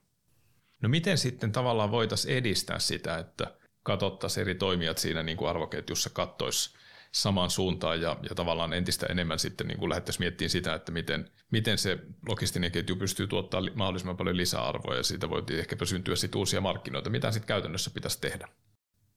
No 0.81 0.89
miten 0.89 1.17
sitten 1.17 1.51
tavallaan 1.51 1.91
voitaisiin 1.91 2.37
edistää 2.37 2.79
sitä, 2.79 3.17
että 3.17 3.47
katsottaisiin 3.83 4.41
eri 4.41 4.55
toimijat 4.55 4.97
siinä 4.97 5.23
niin 5.23 5.37
kuin 5.37 5.49
arvoketjussa 5.49 6.09
kattoisi 6.09 6.75
samaan 7.11 7.49
suuntaan 7.49 8.01
ja, 8.01 8.17
ja 8.29 8.35
tavallaan 8.35 8.73
entistä 8.73 9.05
enemmän 9.09 9.39
sitten 9.39 9.67
niin 9.67 9.89
lähdettäisiin 9.89 10.23
miettimään 10.23 10.49
sitä, 10.49 10.75
että 10.75 10.91
miten, 10.91 11.29
miten 11.51 11.77
se 11.77 11.99
logistinen 12.27 12.71
ketju 12.71 12.95
pystyy 12.95 13.27
tuottamaan 13.27 13.71
mahdollisimman 13.75 14.17
paljon 14.17 14.37
lisäarvoa 14.37 14.95
ja 14.95 15.03
siitä 15.03 15.29
voi 15.29 15.43
ehkäpä 15.51 15.85
syntyä 15.85 16.15
sitten 16.15 16.39
uusia 16.39 16.61
markkinoita. 16.61 17.09
Mitä 17.09 17.31
sitten 17.31 17.47
käytännössä 17.47 17.91
pitäisi 17.91 18.21
tehdä? 18.21 18.47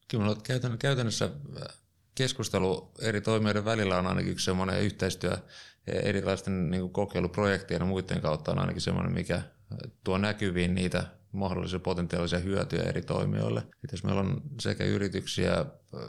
Kyllä 0.08 0.36
käytännössä 0.78 1.24
äh, 1.24 1.76
keskustelu 2.14 2.92
eri 3.00 3.20
toimijoiden 3.20 3.64
välillä 3.64 3.98
on 3.98 4.06
ainakin 4.06 4.32
yksi 4.32 4.44
semmoinen 4.44 4.80
yhteistyö 4.80 5.36
erilaisten 5.86 6.70
niin 6.70 6.90
kokeiluprojektien 6.90 7.80
ja 7.80 7.86
muiden 7.86 8.20
kautta 8.20 8.52
on 8.52 8.58
ainakin 8.58 8.82
semmoinen, 8.82 9.12
mikä 9.12 9.42
tuo 10.04 10.18
näkyviin 10.18 10.74
niitä 10.74 11.04
mahdollisia 11.32 11.78
potentiaalisia 11.78 12.38
hyötyjä 12.38 12.82
eri 12.82 13.02
toimijoille. 13.02 13.60
Et 13.84 13.92
jos 13.92 14.04
meillä 14.04 14.20
on 14.20 14.42
sekä 14.60 14.84
yrityksiä, 14.84 15.66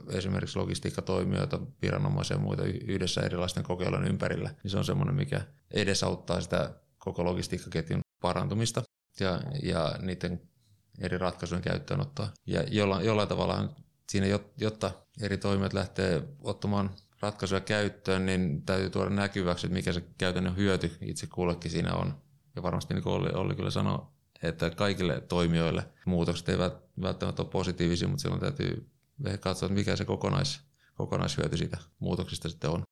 esimerkiksi 0.10 0.60
logistiikkatoimijoita, 0.60 1.60
viranomaisia 1.82 2.38
ja 2.38 2.41
muita 2.41 2.63
yhdessä 2.63 3.22
erilaisten 3.22 3.63
kokeilujen 3.63 4.08
ympärillä, 4.08 4.50
niin 4.63 4.72
se 4.72 4.78
on 4.78 4.86
semmoinen, 4.86 5.15
mikä 5.15 5.41
edesauttaa 5.72 6.41
sitä 6.41 6.74
koko 6.98 7.26
logistiikkaketjun 7.26 8.02
parantumista 8.22 8.84
ja, 9.20 9.41
ja 9.63 9.96
niiden 10.02 10.41
eri 11.00 11.18
ratkaisujen 11.18 11.63
käyttöönottoa. 11.63 12.30
Ja 12.46 12.63
jollain, 12.63 13.06
jollain 13.06 13.30
tavalla 13.30 13.70
siinä, 14.10 14.39
jotta 14.58 14.91
eri 15.22 15.38
toimijat 15.38 15.74
lähtee 15.74 16.24
ottamaan 16.44 16.89
ratkaisuja 17.20 17.62
käyttöön, 17.62 18.26
niin 18.26 18.62
täytyy 18.65 18.89
tuoda 18.89 19.10
näkyväksi, 19.10 19.68
että 19.68 19.74
mikä 19.74 19.94
se 19.94 20.04
käytännön 20.18 20.58
hyöty 20.58 20.91
itse 21.02 21.28
kullekin 21.28 21.72
siinä 21.72 21.94
on. 21.94 22.22
Ja 22.56 22.63
varmasti 22.63 22.94
niin 22.94 23.04
kuin 23.04 23.13
Olli, 23.13 23.30
Olli 23.30 23.56
kyllä 23.56 23.72
sanoi, 23.72 24.00
että 24.44 24.70
kaikille 24.70 25.22
toimijoille 25.22 25.88
muutokset 26.06 26.50
eivät 26.50 26.74
välttämättä 27.02 27.41
ole 27.41 27.50
positiivisia, 27.52 28.08
mutta 28.08 28.22
silloin 28.22 28.41
täytyy 28.41 28.89
katsoa, 29.39 29.68
että 29.68 29.80
mikä 29.80 29.96
se 29.96 30.06
kokonais, 30.06 30.62
kokonaishyöty 30.96 31.58
siitä 31.58 31.78
muutoksista 32.00 32.50
sitten 32.50 32.70
on. 32.70 32.84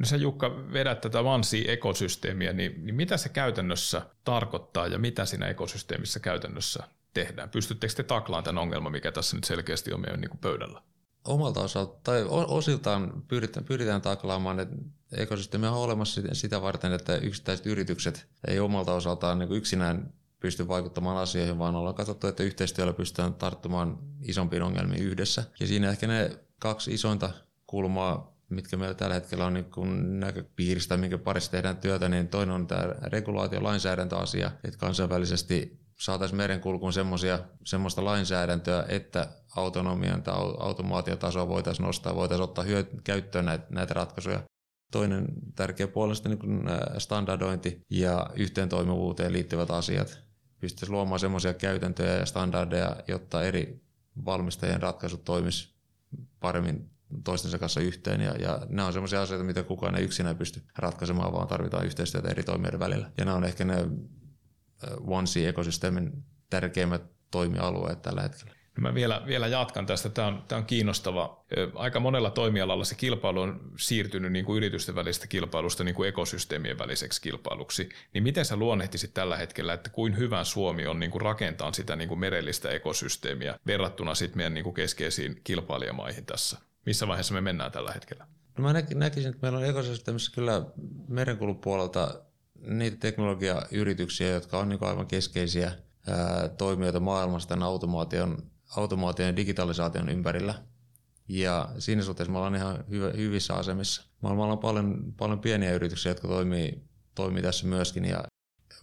No 0.00 0.06
sä 0.06 0.16
Jukka 0.16 0.56
vedät 0.72 1.00
tätä 1.00 1.24
Vansi-ekosysteemiä, 1.24 2.52
niin, 2.52 2.86
niin 2.86 2.94
mitä 2.94 3.16
se 3.16 3.28
käytännössä 3.28 4.02
tarkoittaa 4.24 4.86
ja 4.86 4.98
mitä 4.98 5.24
siinä 5.24 5.46
ekosysteemissä 5.46 6.20
käytännössä 6.20 6.84
tehdään? 7.14 7.50
Pystyttekö 7.50 7.94
te 7.94 8.02
taklaan 8.02 8.44
tämän 8.44 8.62
ongelman, 8.62 8.92
mikä 8.92 9.12
tässä 9.12 9.36
nyt 9.36 9.44
selkeästi 9.44 9.92
on 9.92 10.00
meidän 10.00 10.20
niin 10.20 10.30
kuin 10.30 10.40
pöydällä? 10.40 10.82
Omalta 11.24 11.60
osalta, 11.60 12.00
tai 12.04 12.24
osiltaan 12.28 13.22
pyritään, 13.28 13.64
pyritään 13.64 14.02
taklaamaan, 14.02 14.60
että 14.60 14.76
ekosysteemi 15.16 15.66
on 15.66 15.74
olemassa 15.74 16.22
sitä 16.32 16.62
varten, 16.62 16.92
että 16.92 17.16
yksittäiset 17.16 17.66
yritykset 17.66 18.26
ei 18.48 18.60
omalta 18.60 18.94
osaltaan 18.94 19.38
niin 19.38 19.52
yksinään 19.52 20.12
pysty 20.40 20.68
vaikuttamaan 20.68 21.16
asioihin, 21.16 21.58
vaan 21.58 21.74
ollaan 21.74 21.94
katsottu, 21.94 22.26
että 22.26 22.42
yhteistyöllä 22.42 22.92
pystytään 22.92 23.34
tarttumaan 23.34 23.98
isompiin 24.22 24.62
ongelmiin 24.62 25.02
yhdessä. 25.02 25.44
Ja 25.60 25.66
siinä 25.66 25.90
ehkä 25.90 26.06
ne 26.06 26.38
kaksi 26.58 26.94
isointa 26.94 27.30
kulmaa 27.66 28.39
mitkä 28.50 28.76
meillä 28.76 28.94
tällä 28.94 29.14
hetkellä 29.14 29.46
on 29.46 29.54
niin 29.54 30.20
näköpiiristä, 30.20 30.96
minkä 30.96 31.18
parissa 31.18 31.50
tehdään 31.50 31.76
työtä, 31.76 32.08
niin 32.08 32.28
toinen 32.28 32.54
on 32.54 32.66
tämä 32.66 32.82
regulaatio, 33.02 33.62
lainsäädäntöasia, 33.62 34.50
että 34.64 34.78
kansainvälisesti 34.78 35.80
saataisiin 35.98 36.36
merenkulkuun 36.36 36.92
semmoista 37.64 38.04
lainsäädäntöä, 38.04 38.84
että 38.88 39.28
autonomian 39.56 40.22
tai 40.22 40.34
automaatiotasoa 40.58 41.48
voitaisiin 41.48 41.86
nostaa, 41.86 42.14
voitaisiin 42.14 42.44
ottaa 42.44 42.64
hyö- 42.64 42.90
käyttöön 43.04 43.44
näitä, 43.44 43.66
näitä 43.70 43.94
ratkaisuja. 43.94 44.42
Toinen 44.92 45.26
tärkeä 45.54 45.88
puoli 45.88 46.12
on 46.24 46.30
niin 46.30 46.64
standardointi 46.98 47.80
ja 47.90 48.30
yhteentoimivuuteen 48.34 49.32
liittyvät 49.32 49.70
asiat. 49.70 50.20
Pystyisi 50.60 50.92
luomaan 50.92 51.20
semmoisia 51.20 51.54
käytäntöjä 51.54 52.16
ja 52.16 52.26
standardeja, 52.26 52.96
jotta 53.08 53.42
eri 53.42 53.82
valmistajien 54.24 54.82
ratkaisut 54.82 55.24
toimisi 55.24 55.74
paremmin 56.40 56.90
toistensa 57.24 57.58
kanssa 57.58 57.80
yhteen. 57.80 58.20
Ja, 58.20 58.34
ja 58.34 58.66
nämä 58.68 58.86
on 58.86 58.92
sellaisia 58.92 59.22
asioita, 59.22 59.44
mitä 59.44 59.62
kukaan 59.62 59.96
ei 59.96 60.04
yksinään 60.04 60.36
pysty 60.36 60.62
ratkaisemaan, 60.78 61.32
vaan 61.32 61.48
tarvitaan 61.48 61.86
yhteistyötä 61.86 62.28
eri 62.28 62.42
toimijoiden 62.42 62.80
välillä. 62.80 63.10
Ja 63.18 63.24
nämä 63.24 63.36
on 63.36 63.44
ehkä 63.44 63.64
ne 63.64 63.86
OneC-ekosysteemin 65.06 66.12
tärkeimmät 66.50 67.02
toimialueet 67.30 68.02
tällä 68.02 68.22
hetkellä. 68.22 68.60
No 68.76 68.80
mä 68.80 68.94
vielä, 68.94 69.22
vielä 69.26 69.46
jatkan 69.46 69.86
tästä. 69.86 70.08
Tämä 70.08 70.28
on, 70.28 70.44
tämä 70.48 70.58
on 70.58 70.66
kiinnostava. 70.66 71.44
Aika 71.74 72.00
monella 72.00 72.30
toimialalla 72.30 72.84
se 72.84 72.94
kilpailu 72.94 73.40
on 73.40 73.60
siirtynyt 73.78 74.32
niin 74.32 74.44
kuin 74.44 74.56
yritysten 74.56 74.94
välistä 74.94 75.26
kilpailusta 75.26 75.84
niin 75.84 75.94
kuin 75.94 76.08
ekosysteemien 76.08 76.78
väliseksi 76.78 77.22
kilpailuksi. 77.22 77.88
Niin 78.14 78.22
miten 78.22 78.44
sä 78.44 78.56
luonnehtisit 78.56 79.14
tällä 79.14 79.36
hetkellä, 79.36 79.72
että 79.72 79.90
kuin 79.90 80.18
hyvä 80.18 80.44
Suomi 80.44 80.86
on 80.86 81.00
niin 81.00 81.10
kuin 81.10 81.22
rakentaa 81.22 81.72
sitä 81.72 81.96
niin 81.96 82.08
kuin 82.08 82.20
merellistä 82.20 82.70
ekosysteemiä 82.70 83.58
verrattuna 83.66 84.14
sitten 84.14 84.36
meidän 84.36 84.54
niin 84.54 84.64
kuin 84.64 84.74
keskeisiin 84.74 85.40
kilpailijamaihin 85.44 86.26
tässä? 86.26 86.58
Missä 86.86 87.08
vaiheessa 87.08 87.34
me 87.34 87.40
mennään 87.40 87.72
tällä 87.72 87.92
hetkellä? 87.92 88.26
No 88.58 88.62
mä 88.62 88.72
näkisin, 88.94 89.30
että 89.30 89.42
meillä 89.42 89.58
on 89.58 89.64
ekosysteemissä 89.64 90.32
kyllä 90.34 90.66
merenkulun 91.08 91.58
puolelta 91.58 92.20
niitä 92.66 92.96
teknologiayrityksiä, 93.00 94.30
jotka 94.30 94.58
on 94.58 94.68
niin 94.68 94.84
aivan 94.84 95.06
keskeisiä 95.06 95.72
ää, 96.08 96.48
toimijoita 96.48 97.00
maailmassa 97.00 97.48
tämän 97.48 97.62
automaation, 97.62 98.38
automaation 98.76 99.28
ja 99.28 99.36
digitalisaation 99.36 100.08
ympärillä. 100.08 100.54
Ja 101.28 101.68
siinä 101.78 102.02
suhteessa 102.02 102.32
me 102.32 102.38
ollaan 102.38 102.54
ihan 102.54 102.84
hyvä, 102.90 103.10
hyvissä 103.16 103.54
asemissa. 103.54 104.02
Maailmalla 104.20 104.52
on 104.52 104.58
paljon, 104.58 105.14
paljon 105.16 105.40
pieniä 105.40 105.74
yrityksiä, 105.74 106.10
jotka 106.10 106.28
toimii, 106.28 106.82
toimii 107.14 107.42
tässä 107.42 107.66
myöskin, 107.66 108.04
ja, 108.04 108.24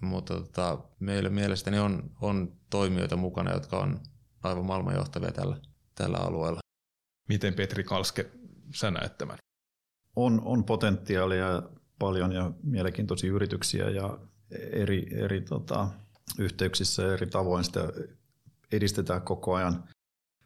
mutta 0.01 0.33
tota, 0.33 0.79
meillä 0.99 1.29
mielestäni 1.29 1.79
on, 1.79 2.11
on 2.21 2.53
toimijoita 2.69 3.15
mukana, 3.15 3.53
jotka 3.53 3.79
on 3.79 3.99
aivan 4.43 4.65
maailmanjohtavia 4.65 5.31
tällä, 5.31 5.57
tällä 5.95 6.17
alueella. 6.17 6.59
Miten 7.27 7.53
Petri 7.53 7.83
Kalske 7.83 8.31
sä 8.75 8.91
näet 8.91 9.17
tämän? 9.17 9.37
On, 10.15 10.41
on 10.45 10.63
potentiaalia 10.63 11.63
paljon 11.99 12.31
ja 12.31 12.51
mielenkiintoisia 12.63 13.31
yrityksiä 13.31 13.89
ja 13.89 14.17
eri, 14.71 15.07
eri 15.11 15.41
tota, 15.41 15.87
yhteyksissä 16.39 17.13
eri 17.13 17.27
tavoin 17.27 17.63
sitä 17.63 17.89
edistetään 18.71 19.21
koko 19.21 19.53
ajan. 19.53 19.83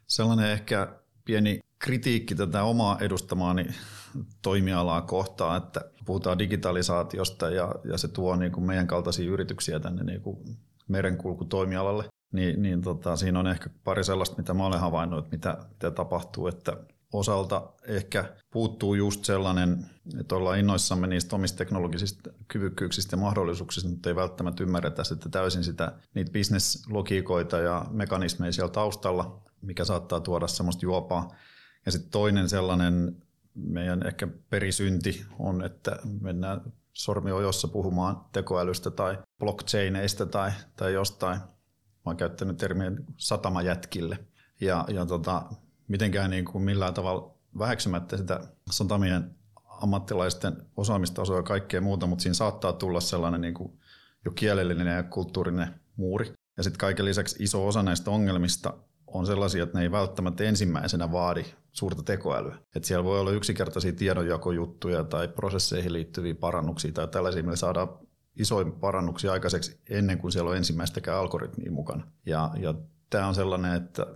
Sellainen 0.06 0.50
ehkä 0.50 1.00
pieni 1.24 1.60
kritiikki 1.78 2.34
tätä 2.34 2.62
omaa 2.62 2.98
edustamaani 2.98 3.66
toimialaa 4.42 5.02
kohtaan, 5.02 5.62
että 5.62 5.80
puhutaan 6.04 6.38
digitalisaatiosta 6.38 7.50
ja, 7.50 7.74
ja 7.84 7.98
se 7.98 8.08
tuo 8.08 8.36
niin 8.36 8.52
kuin 8.52 8.66
meidän 8.66 8.86
kaltaisia 8.86 9.30
yrityksiä 9.30 9.80
tänne 9.80 10.04
niin 10.04 10.20
kuin 10.20 10.58
merenkulkutoimialalle 10.88 12.11
niin, 12.32 12.62
niin 12.62 12.82
tota, 12.82 13.16
siinä 13.16 13.38
on 13.40 13.46
ehkä 13.46 13.70
pari 13.84 14.04
sellaista, 14.04 14.36
mitä 14.36 14.54
mä 14.54 14.66
olen 14.66 14.80
havainnut, 14.80 15.18
että 15.18 15.36
mitä, 15.36 15.58
mitä 15.70 15.90
tapahtuu, 15.90 16.46
että 16.46 16.76
osalta 17.12 17.72
ehkä 17.86 18.24
puuttuu 18.50 18.94
just 18.94 19.24
sellainen, 19.24 19.86
että 20.20 20.34
ollaan 20.34 20.58
innoissamme 20.58 21.06
niistä 21.06 21.36
omista 21.36 21.58
teknologisista 21.58 22.30
kyvykkyyksistä 22.48 23.16
ja 23.16 23.20
mahdollisuuksista, 23.20 23.90
mutta 23.90 24.08
ei 24.08 24.16
välttämättä 24.16 24.62
ymmärretä 24.62 25.04
sitten 25.04 25.30
täysin 25.30 25.64
sitä, 25.64 25.92
niitä 26.14 26.32
bisneslogiikoita 26.32 27.58
ja 27.58 27.86
mekanismeja 27.90 28.52
siellä 28.52 28.72
taustalla, 28.72 29.42
mikä 29.62 29.84
saattaa 29.84 30.20
tuoda 30.20 30.46
semmoista 30.46 30.86
juopaa. 30.86 31.34
Ja 31.86 31.92
sitten 31.92 32.10
toinen 32.10 32.48
sellainen 32.48 33.16
meidän 33.54 34.06
ehkä 34.06 34.28
perisynti 34.50 35.26
on, 35.38 35.64
että 35.64 35.96
mennään 36.20 36.72
sormiojossa 36.92 37.68
puhumaan 37.68 38.24
tekoälystä 38.32 38.90
tai 38.90 39.18
blockchaineista 39.38 40.26
tai, 40.26 40.50
tai 40.76 40.92
jostain 40.92 41.40
Mä 42.04 42.10
oon 42.10 42.16
käyttänyt 42.16 42.56
termiä 42.56 42.92
satamajätkille. 43.16 44.18
Ja, 44.60 44.84
ja 44.88 45.06
tota, 45.06 45.42
mitenkään 45.88 46.30
niin 46.30 46.44
kuin 46.44 46.64
millään 46.64 46.94
tavalla 46.94 47.34
väheksymättä 47.58 48.16
sitä 48.16 48.40
satamien 48.70 49.34
ammattilaisten 49.82 50.56
osaamistasoa 50.76 51.36
ja 51.36 51.42
kaikkea 51.42 51.80
muuta, 51.80 52.06
mutta 52.06 52.22
siinä 52.22 52.34
saattaa 52.34 52.72
tulla 52.72 53.00
sellainen 53.00 53.40
niin 53.40 53.54
kuin 53.54 53.78
jo 54.24 54.30
kielellinen 54.30 54.96
ja 54.96 55.02
kulttuurinen 55.02 55.80
muuri. 55.96 56.32
Ja 56.56 56.62
sitten 56.62 56.78
kaiken 56.78 57.04
lisäksi 57.04 57.42
iso 57.42 57.66
osa 57.66 57.82
näistä 57.82 58.10
ongelmista 58.10 58.74
on 59.06 59.26
sellaisia, 59.26 59.62
että 59.62 59.78
ne 59.78 59.84
ei 59.84 59.90
välttämättä 59.90 60.44
ensimmäisenä 60.44 61.12
vaadi 61.12 61.44
suurta 61.72 62.02
tekoälyä. 62.02 62.54
Että 62.76 62.88
siellä 62.88 63.04
voi 63.04 63.20
olla 63.20 63.30
yksinkertaisia 63.30 63.92
tiedonjakojuttuja 63.92 65.04
tai 65.04 65.28
prosesseihin 65.28 65.92
liittyviä 65.92 66.34
parannuksia 66.34 66.92
tai 66.92 67.08
tällaisia, 67.08 67.42
millä 67.42 67.56
saadaan 67.56 67.88
isoin 68.36 68.72
parannuksia 68.72 69.32
aikaiseksi 69.32 69.80
ennen 69.90 70.18
kuin 70.18 70.32
siellä 70.32 70.50
on 70.50 70.56
ensimmäistäkään 70.56 71.18
algoritmia 71.18 71.72
mukana. 71.72 72.06
Ja, 72.26 72.50
ja 72.58 72.74
tämä 73.10 73.26
on 73.26 73.34
sellainen, 73.34 73.74
että 73.74 74.06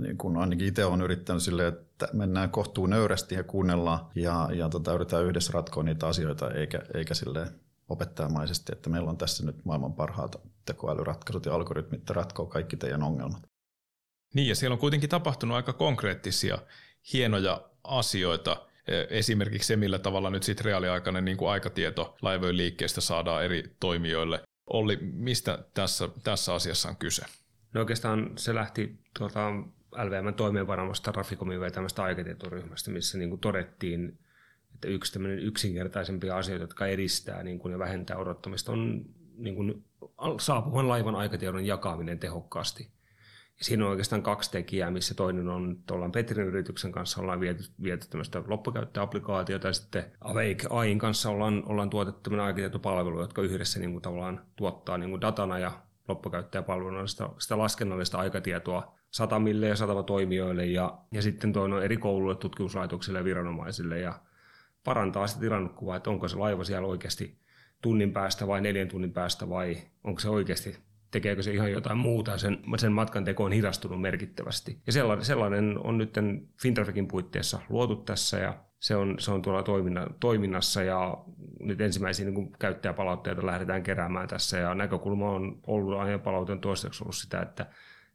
niin 0.00 0.18
kun 0.18 0.36
ainakin 0.36 0.66
itse 0.66 0.84
olen 0.84 1.00
yrittänyt 1.00 1.42
sille, 1.42 1.66
että 1.66 2.08
mennään 2.12 2.50
kohtuun 2.50 2.90
nöyrästi 2.90 3.34
ja 3.34 3.44
kuunnellaan 3.44 4.06
ja, 4.14 4.48
ja 4.52 4.68
tota, 4.68 4.92
yritetään 4.92 5.24
yhdessä 5.24 5.52
ratkoa 5.52 5.82
niitä 5.82 6.06
asioita 6.06 6.50
eikä, 6.50 6.82
eikä 6.94 7.14
sille 7.14 7.52
opettajamaisesti, 7.88 8.72
että 8.72 8.90
meillä 8.90 9.10
on 9.10 9.18
tässä 9.18 9.46
nyt 9.46 9.64
maailman 9.64 9.92
parhaat 9.92 10.36
tekoälyratkaisut 10.66 11.46
ja 11.46 11.54
algoritmit 11.54 12.10
ratkoo 12.10 12.46
kaikki 12.46 12.76
teidän 12.76 13.02
ongelmat. 13.02 13.42
Niin 14.34 14.48
ja 14.48 14.54
siellä 14.54 14.74
on 14.74 14.80
kuitenkin 14.80 15.10
tapahtunut 15.10 15.56
aika 15.56 15.72
konkreettisia, 15.72 16.58
hienoja 17.12 17.60
asioita. 17.84 18.66
Esimerkiksi 19.10 19.66
se, 19.66 19.76
millä 19.76 19.98
tavalla 19.98 20.30
nyt 20.30 20.42
sitten 20.42 20.64
reaaliaikainen 20.64 21.24
niin 21.24 21.36
kuin 21.36 21.50
aikatieto 21.50 22.16
laivojen 22.22 22.56
liikkeestä 22.56 23.00
saadaan 23.00 23.44
eri 23.44 23.76
toimijoille. 23.80 24.42
Olli, 24.66 24.98
mistä 25.00 25.58
tässä, 25.74 26.08
tässä 26.24 26.54
asiassa 26.54 26.88
on 26.88 26.96
kyse? 26.96 27.22
No 27.72 27.80
oikeastaan 27.80 28.30
se 28.36 28.54
lähti 28.54 28.98
tuota 29.18 29.50
LVM 29.92 30.34
toimeenpanemasta 30.34 31.12
Traficomin 31.12 31.60
vetämästä 31.60 32.02
aikatietoryhmästä, 32.02 32.90
missä 32.90 33.18
niin 33.18 33.30
kuin 33.30 33.40
todettiin, 33.40 34.18
että 34.74 34.88
yksi 34.88 35.18
yksinkertaisempia 35.42 36.36
asioita, 36.36 36.62
jotka 36.62 36.86
edistää 36.86 37.42
niin 37.42 37.58
kuin 37.58 37.72
ja 37.72 37.78
vähentää 37.78 38.16
odottamista, 38.16 38.72
on 38.72 39.04
niin 39.36 39.54
kuin 39.54 39.84
saapuvan 40.40 40.88
laivan 40.88 41.14
aikatiedon 41.14 41.66
jakaminen 41.66 42.18
tehokkaasti. 42.18 42.88
Siinä 43.62 43.84
on 43.84 43.90
oikeastaan 43.90 44.22
kaksi 44.22 44.50
tekijää, 44.50 44.90
missä 44.90 45.14
toinen 45.14 45.48
on, 45.48 45.76
että 45.80 45.94
ollaan 45.94 46.12
Petrin 46.12 46.46
yrityksen 46.46 46.92
kanssa 46.92 47.20
ollaan 47.20 47.40
viety, 47.40 47.64
viety 47.82 48.08
tämmöistä 48.08 48.42
loppukäyttöapplikaatiota 48.46 49.66
ja 49.66 49.72
sitten 49.72 50.04
Awake 50.20 50.66
AIin 50.70 50.98
kanssa 50.98 51.30
ollaan, 51.30 51.62
ollaan 51.66 51.90
tuotettu 51.90 52.20
tämmöinen 52.20 52.46
aikatietopalvelu, 52.46 53.20
jotka 53.20 53.42
yhdessä 53.42 53.80
niin 53.80 53.92
kuin 53.92 54.02
tavallaan 54.02 54.40
tuottaa 54.56 54.98
niin 54.98 55.10
kuin 55.10 55.20
datana 55.20 55.58
ja 55.58 55.72
loppukäyttäjäpalveluna 56.08 57.06
sitä, 57.06 57.28
sitä 57.38 57.58
laskennallista 57.58 58.18
aikatietoa 58.18 58.94
satamille 59.10 59.68
ja 59.68 59.76
satamatoimijoille 59.76 60.66
ja, 60.66 60.98
ja 61.12 61.22
sitten 61.22 61.52
toinen 61.52 61.78
on 61.78 61.84
eri 61.84 61.96
kouluille, 61.96 62.36
tutkimuslaitoksille 62.36 63.18
ja 63.18 63.24
viranomaisille 63.24 63.98
ja 63.98 64.14
parantaa 64.84 65.26
sitä 65.26 65.40
tilannekuvaa, 65.40 65.96
että 65.96 66.10
onko 66.10 66.28
se 66.28 66.36
laiva 66.36 66.64
siellä 66.64 66.88
oikeasti 66.88 67.40
tunnin 67.82 68.12
päästä 68.12 68.46
vai 68.46 68.60
neljän 68.60 68.88
tunnin 68.88 69.12
päästä 69.12 69.48
vai 69.48 69.76
onko 70.04 70.20
se 70.20 70.28
oikeasti, 70.28 70.78
tekeekö 71.10 71.42
se 71.42 71.52
ihan 71.52 71.72
jotain 71.72 71.98
muuta, 71.98 72.38
sen, 72.38 72.58
sen 72.76 72.92
matkan 72.92 73.24
teko 73.24 73.44
on 73.44 73.52
hidastunut 73.52 74.00
merkittävästi. 74.00 74.82
Ja 74.86 74.92
sellainen, 74.92 75.24
sellainen 75.24 75.78
on 75.84 75.98
nyt 75.98 76.14
Fintrafikin 76.62 77.08
puitteissa 77.08 77.60
luotu 77.68 77.96
tässä 77.96 78.38
ja 78.38 78.54
se 78.80 78.96
on, 78.96 79.16
se 79.18 79.30
on 79.30 79.42
tuolla 79.42 79.62
toiminna, 79.62 80.06
toiminnassa 80.20 80.82
ja 80.82 81.24
nyt 81.60 81.80
ensimmäisiä 81.80 82.30
niin 82.30 82.52
käyttäjäpalautteita 82.58 83.46
lähdetään 83.46 83.82
keräämään 83.82 84.28
tässä 84.28 84.58
ja 84.58 84.74
näkökulma 84.74 85.30
on 85.30 85.60
ollut 85.66 85.98
aina 85.98 86.18
palautteen 86.18 86.60
toistaiseksi 86.60 87.04
ollut 87.04 87.16
sitä, 87.16 87.40
että 87.40 87.66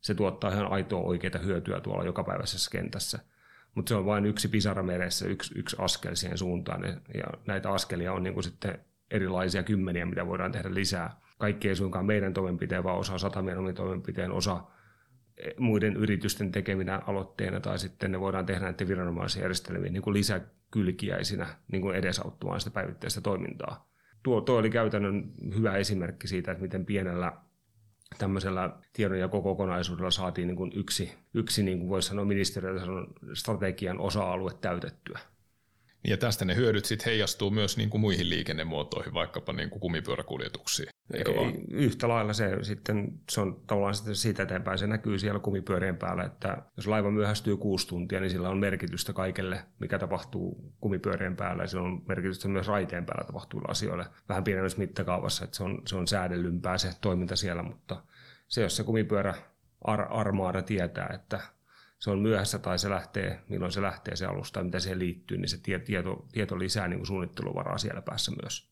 se 0.01 0.15
tuottaa 0.15 0.51
ihan 0.51 0.71
aitoa 0.71 1.01
oikeita 1.01 1.39
hyötyä 1.39 1.81
tuolla 1.81 2.03
jokapäiväisessä 2.03 2.71
kentässä. 2.71 3.19
Mutta 3.75 3.89
se 3.89 3.95
on 3.95 4.05
vain 4.05 4.25
yksi 4.25 4.47
pisara 4.47 4.83
meressä, 4.83 5.27
yksi, 5.27 5.59
yksi 5.59 5.75
askel 5.79 6.15
siihen 6.15 6.37
suuntaan 6.37 6.83
ja 7.13 7.25
näitä 7.47 7.71
askelia 7.71 8.13
on 8.13 8.23
niin 8.23 8.33
kuin 8.33 8.43
sitten 8.43 8.79
erilaisia 9.11 9.63
kymmeniä, 9.63 10.05
mitä 10.05 10.27
voidaan 10.27 10.51
tehdä 10.51 10.73
lisää. 10.73 11.24
Kaikki 11.37 11.69
ei 11.69 11.75
suinkaan 11.75 12.05
meidän 12.05 12.33
toimenpiteen, 12.33 12.83
vaan 12.83 12.97
osa 12.97 13.17
satamien 13.17 13.57
omin 13.57 13.75
toimenpiteen, 13.75 14.31
osa 14.31 14.63
muiden 15.57 15.95
yritysten 15.97 16.51
tekeminä 16.51 17.01
aloitteena 17.07 17.59
tai 17.59 17.79
sitten 17.79 18.11
ne 18.11 18.19
voidaan 18.19 18.45
tehdä 18.45 18.65
näiden 18.65 18.87
viranomaisjärjestelmien 18.87 19.93
niin 19.93 20.03
kuin 20.03 20.13
lisäkylkiäisinä 20.13 21.47
niin 21.71 21.81
kuin 21.81 21.95
edesauttamaan 21.95 22.59
sitä 22.59 22.71
päivittäistä 22.71 23.21
toimintaa. 23.21 23.89
Tuo, 24.23 24.41
tuo 24.41 24.57
oli 24.57 24.69
käytännön 24.69 25.31
hyvä 25.55 25.77
esimerkki 25.77 26.27
siitä, 26.27 26.51
että 26.51 26.61
miten 26.61 26.85
pienellä 26.85 27.33
tämmöisellä 28.17 28.69
tiedonjakokokonaisuudella 28.93 30.11
saatiin 30.11 30.47
niin 30.47 30.55
kuin 30.55 30.71
yksi, 30.75 31.13
yksi 31.33 31.63
niin 31.63 31.79
kuin 31.79 31.89
voisi 31.89 32.07
sanoa 32.07 32.25
ministeriön 32.25 32.79
strategian 33.33 33.99
osa-alue 33.99 34.51
täytettyä. 34.61 35.19
Ja 36.07 36.17
tästä 36.17 36.45
ne 36.45 36.55
hyödyt 36.55 36.85
sitten 36.85 37.05
heijastuu 37.05 37.51
myös 37.51 37.77
niin 37.77 37.89
kuin 37.89 38.01
muihin 38.01 38.29
liikennemuotoihin, 38.29 39.13
vaikkapa 39.13 39.53
niin 39.53 39.69
kuin 39.69 39.79
kumipyöräkuljetuksiin. 39.79 40.89
Eikö 41.13 41.31
Ei, 41.31 41.63
Yhtä 41.71 42.07
lailla 42.07 42.33
se 42.33 42.57
sitten, 42.61 43.19
se 43.29 43.41
on 43.41 43.61
tavallaan 43.67 43.95
sitten 43.95 44.15
siitä 44.15 44.43
eteenpäin, 44.43 44.77
se 44.77 44.87
näkyy 44.87 45.19
siellä 45.19 45.39
kumipyörien 45.39 45.97
päällä, 45.97 46.23
että 46.23 46.57
jos 46.77 46.87
laiva 46.87 47.11
myöhästyy 47.11 47.57
kuusi 47.57 47.87
tuntia, 47.87 48.19
niin 48.19 48.29
sillä 48.29 48.49
on 48.49 48.57
merkitystä 48.57 49.13
kaikelle, 49.13 49.63
mikä 49.79 49.99
tapahtuu 49.99 50.73
kumipyörien 50.79 51.35
päällä, 51.35 51.63
ja 51.63 51.67
sillä 51.67 51.83
on 51.83 52.01
merkitystä 52.07 52.47
myös 52.47 52.67
raiteen 52.67 53.05
päällä 53.05 53.23
tapahtuville 53.23 53.71
asioille 53.71 54.05
vähän 54.29 54.43
pienemmässä 54.43 54.77
mittakaavassa, 54.77 55.43
että 55.43 55.57
se 55.57 55.63
on, 55.63 55.81
se 55.85 55.95
on 55.95 56.07
säädellympää 56.07 56.77
se 56.77 56.89
toiminta 57.01 57.35
siellä, 57.35 57.63
mutta 57.63 58.03
se, 58.47 58.61
jos 58.61 58.75
se 58.75 58.83
kumipyörä 58.83 59.35
ar- 59.81 60.07
armaada 60.09 60.61
tietää, 60.61 61.09
että 61.13 61.54
se 62.05 62.11
on 62.11 62.19
myöhässä 62.19 62.59
tai 62.59 62.79
se 62.79 62.89
lähtee, 62.89 63.39
milloin 63.49 63.71
se 63.71 63.81
lähtee 63.81 64.15
se 64.15 64.25
alusta 64.25 64.63
mitä 64.63 64.79
siihen 64.79 64.99
liittyy, 64.99 65.37
niin 65.37 65.49
se 65.49 65.57
tieto, 65.85 66.25
tieto 66.31 66.59
lisää 66.59 66.87
niin 66.87 66.99
kuin 66.99 67.07
suunnitteluvaraa 67.07 67.77
siellä 67.77 68.01
päässä 68.01 68.31
myös. 68.41 68.69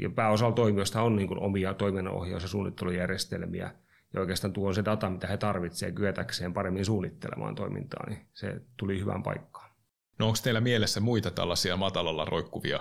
Ja 0.00 0.10
pääosalla 0.10 0.54
toimijoista 0.54 1.02
on 1.02 1.16
niin 1.16 1.28
kuin 1.28 1.40
omia 1.40 1.74
toiminnanohjaus- 1.74 2.42
ja 2.42 2.48
suunnittelujärjestelmiä, 2.48 3.70
ja 4.14 4.20
oikeastaan 4.20 4.52
tuo 4.52 4.68
on 4.68 4.74
se 4.74 4.84
data, 4.84 5.10
mitä 5.10 5.26
he 5.26 5.36
tarvitsevat 5.36 5.94
kyetäkseen 5.94 6.52
paremmin 6.52 6.84
suunnittelemaan 6.84 7.54
toimintaa, 7.54 8.06
niin 8.08 8.26
se 8.32 8.60
tuli 8.76 9.00
hyvään 9.00 9.22
paikkaan. 9.22 9.70
No 10.18 10.26
onko 10.26 10.38
teillä 10.42 10.60
mielessä 10.60 11.00
muita 11.00 11.30
tällaisia 11.30 11.76
matalalla 11.76 12.24
roikkuvia 12.24 12.80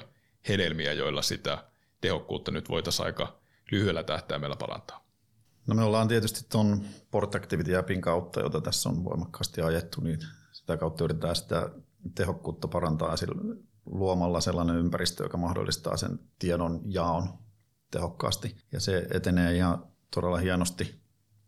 hedelmiä, 0.49 0.93
joilla 0.93 1.21
sitä 1.21 1.63
tehokkuutta 2.01 2.51
nyt 2.51 2.69
voitaisiin 2.69 3.05
aika 3.05 3.39
lyhyellä 3.71 4.03
tähtäimellä 4.03 4.55
parantaa? 4.55 5.04
No 5.67 5.75
me 5.75 5.83
ollaan 5.83 6.07
tietysti 6.07 6.45
tuon 6.49 6.85
Port 7.11 7.35
Activity 7.35 7.75
appin 7.75 8.01
kautta, 8.01 8.39
jota 8.39 8.61
tässä 8.61 8.89
on 8.89 9.03
voimakkaasti 9.03 9.61
ajettu, 9.61 10.01
niin 10.01 10.19
sitä 10.51 10.77
kautta 10.77 11.03
yritetään 11.03 11.35
sitä 11.35 11.69
tehokkuutta 12.15 12.67
parantaa 12.67 13.17
sillä 13.17 13.55
luomalla 13.85 14.41
sellainen 14.41 14.75
ympäristö, 14.75 15.23
joka 15.23 15.37
mahdollistaa 15.37 15.97
sen 15.97 16.19
tiedon 16.39 16.81
jaon 16.85 17.29
tehokkaasti. 17.91 18.57
Ja 18.71 18.79
se 18.79 19.07
etenee 19.13 19.55
ihan 19.55 19.87
todella 20.13 20.37
hienosti. 20.37 21.01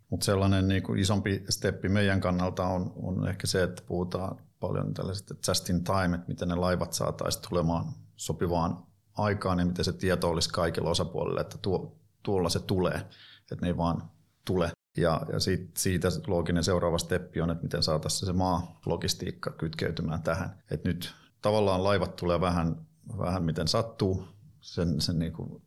Mutta 0.10 0.25
sellainen 0.25 0.67
niin 0.67 0.84
kuin 0.84 0.99
isompi 0.99 1.43
steppi 1.49 1.89
meidän 1.89 2.21
kannalta 2.21 2.67
on, 2.67 2.93
on 2.95 3.27
ehkä 3.30 3.47
se, 3.47 3.63
että 3.63 3.84
puhutaan 3.88 4.38
paljon 4.60 4.93
tällaisesta 4.93 5.36
just 5.47 5.69
in 5.69 5.84
time, 5.84 6.15
että 6.15 6.27
miten 6.27 6.47
ne 6.47 6.56
laivat 6.56 6.93
saataisiin 6.93 7.49
tulemaan 7.49 7.93
sopivaan 8.15 8.84
aikaan 9.17 9.60
ja 9.60 9.65
miten 9.65 9.86
se 9.86 9.93
tieto 9.93 10.30
olisi 10.30 10.49
kaikilla 10.49 10.89
osapuolilla, 10.89 11.41
että 11.41 11.58
tuo, 11.58 11.97
tuolla 12.23 12.49
se 12.49 12.60
tulee 12.60 13.08
että 13.51 13.65
ne 13.65 13.67
ei 13.67 13.77
vaan 13.77 14.03
tule. 14.45 14.71
Ja, 14.97 15.21
ja 15.33 15.39
siitä, 15.39 15.71
siitä 15.77 16.07
looginen 16.27 16.63
seuraava 16.63 16.97
steppi 16.97 17.41
on, 17.41 17.51
että 17.51 17.63
miten 17.63 17.83
saataisiin 17.83 18.25
se 18.25 18.33
maa-logistiikka 18.33 19.51
kytkeytymään 19.51 20.23
tähän. 20.23 20.63
Et 20.71 20.83
nyt 20.83 21.13
tavallaan 21.41 21.83
laivat 21.83 22.15
tulee 22.15 22.41
vähän, 22.41 22.88
vähän 23.17 23.43
miten 23.43 23.67
sattuu 23.67 24.27
sen, 24.62 25.01
sen 25.01 25.19
niin 25.19 25.33
kuin 25.33 25.62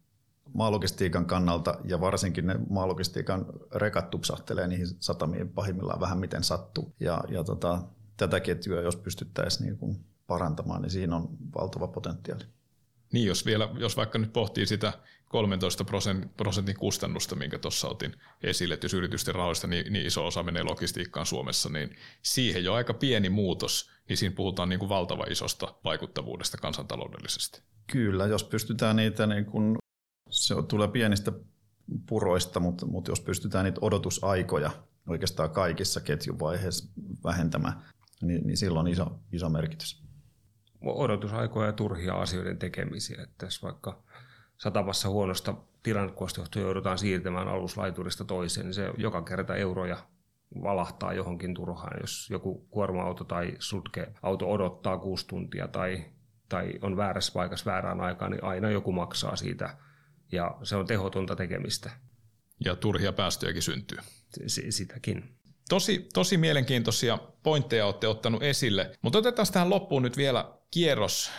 maalogistiikan 0.55 1.27
kannalta 1.27 1.75
ja 1.85 2.01
varsinkin 2.01 2.47
ne 2.47 2.57
maalogistiikan 2.71 3.47
rekat 3.75 4.11
tupsahtelee 4.11 4.67
niihin 4.67 4.87
satamiin 4.99 5.49
pahimmillaan 5.49 6.01
vähän 6.01 6.19
miten 6.19 6.45
sattuu. 6.45 6.95
Ja, 7.01 7.25
ja 7.29 7.45
tota, 7.45 7.83
tätä 8.17 8.41
ketjua, 8.41 8.81
jos 8.81 8.97
pystyttäisiin 8.97 9.67
niin 9.67 9.79
kuin 9.79 10.05
parantamaan, 10.27 10.83
niin 10.83 10.91
siinä 10.91 11.17
on 11.17 11.29
valtava 11.55 11.89
potentiaali. 11.89 12.45
Niin, 13.13 13.27
jos, 13.27 13.47
vielä, 13.47 13.69
jos 13.79 13.97
vaikka 13.97 14.19
nyt 14.19 14.33
pohtii 14.33 14.67
sitä 14.67 14.93
13 15.29 15.85
prosentin 16.37 16.77
kustannusta, 16.79 17.37
minkä 17.37 17.59
tuossa 17.59 17.89
otin 17.89 18.15
esille, 18.43 18.75
että 18.75 18.85
jos 18.85 18.95
yritysten 18.95 19.35
rahoista 19.35 19.67
niin, 19.67 19.93
niin 19.93 20.07
iso 20.07 20.27
osa 20.27 20.43
menee 20.43 20.63
logistiikkaan 20.63 21.27
Suomessa, 21.27 21.69
niin 21.69 21.97
siihen 22.23 22.65
jo 22.65 22.75
aika 22.75 22.95
pieni 22.95 23.29
muutos, 23.29 23.91
niin 24.09 24.17
siinä 24.17 24.35
puhutaan 24.35 24.69
niin 24.69 24.79
kuin 24.79 24.89
valtava 24.89 25.25
isosta 25.25 25.75
vaikuttavuudesta 25.85 26.59
kansantaloudellisesti. 26.59 27.63
Kyllä, 27.93 28.27
jos 28.27 28.45
pystytään 28.45 28.97
niitä, 28.97 29.27
niin 29.27 29.45
kuin, 29.45 29.77
se 30.31 30.55
tulee 30.69 30.89
pienistä 30.89 31.33
puroista, 32.09 32.61
mutta, 32.61 32.87
mutta 32.87 33.11
jos 33.11 33.21
pystytään 33.21 33.65
niitä 33.65 33.81
odotusaikoja 33.83 34.71
oikeastaan 35.09 35.51
kaikissa 35.51 36.01
ketjuvaiheissa 36.01 36.93
vähentämään, 37.25 37.85
niin, 38.23 38.47
niin 38.47 38.57
silloin 38.57 38.87
on 38.87 38.93
iso, 38.93 39.21
iso 39.33 39.49
merkitys. 39.49 40.10
Odotusaikoja 40.81 41.67
ja 41.67 41.73
turhia 41.73 42.15
asioiden 42.15 42.59
tekemisiä, 42.59 43.23
että 43.23 43.47
jos 43.47 43.63
vaikka 43.63 44.03
satavassa 44.57 45.09
huonosta 45.09 45.55
tilannekuvasta 45.83 46.41
johtuen 46.41 46.65
joudutaan 46.65 46.99
siirtämään 46.99 47.49
aluslaiturista 47.49 48.25
toiseen, 48.25 48.67
niin 48.67 48.75
se 48.75 48.91
joka 48.97 49.23
kerta 49.23 49.57
euroja 49.57 49.97
valahtaa 50.63 51.13
johonkin 51.13 51.55
turhaan. 51.55 52.01
Jos 52.01 52.31
joku 52.31 52.67
kuorma-auto 52.71 53.25
tai 53.25 53.57
sutke-auto 53.59 54.51
odottaa 54.51 54.99
kuusi 54.99 55.27
tuntia 55.27 55.69
tai, 55.69 56.05
tai 56.49 56.73
on 56.83 56.97
väärässä 56.97 57.33
paikassa 57.33 57.71
väärään 57.71 58.01
aikaan, 58.01 58.31
niin 58.31 58.45
aina 58.45 58.71
joku 58.71 58.93
maksaa 58.93 59.37
siitä 59.37 59.77
ja 60.33 60.59
se 60.63 60.77
on 60.77 60.87
tehotonta 60.87 61.37
tekemistä. 61.37 61.91
Ja 62.65 62.77
turhia 62.77 63.13
päästöjäkin 63.13 63.63
syntyy. 63.63 63.99
S- 64.47 64.61
sitäkin. 64.71 65.40
Tosi, 65.71 66.09
tosi 66.15 66.37
mielenkiintoisia 66.37 67.19
pointteja 67.43 67.87
olette 67.87 68.09
ottanut 68.09 68.43
esille, 68.43 68.91
mutta 69.03 69.19
otetaan 69.19 69.49
tähän 69.53 69.71
loppuun 69.71 70.03
nyt 70.03 70.17
vielä 70.17 70.53
kierros 70.71 71.31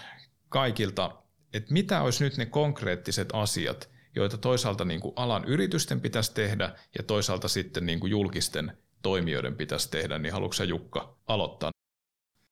kaikilta 0.50 1.22
että 1.54 1.74
mitä 1.74 2.02
olisi 2.02 2.24
nyt 2.24 2.38
ne 2.38 2.46
konkreettiset 2.46 3.30
asiat, 3.34 3.90
joita 4.16 4.38
toisaalta 4.38 4.86
niin 4.86 5.00
kuin 5.00 5.14
alan 5.16 5.46
yritysten 5.46 6.02
pitäisi 6.02 6.34
tehdä 6.34 6.76
ja 6.98 7.04
toisaalta 7.04 7.48
sitten 7.48 7.86
niin 7.86 8.00
kuin 8.00 8.12
julkisten 8.12 8.78
toimijoiden 9.02 9.56
pitäisi 9.56 9.92
tehdä, 9.92 10.20
niin 10.20 10.34
haluatko 10.34 10.64
Jukka 10.64 11.18
aloittaa? 11.28 11.72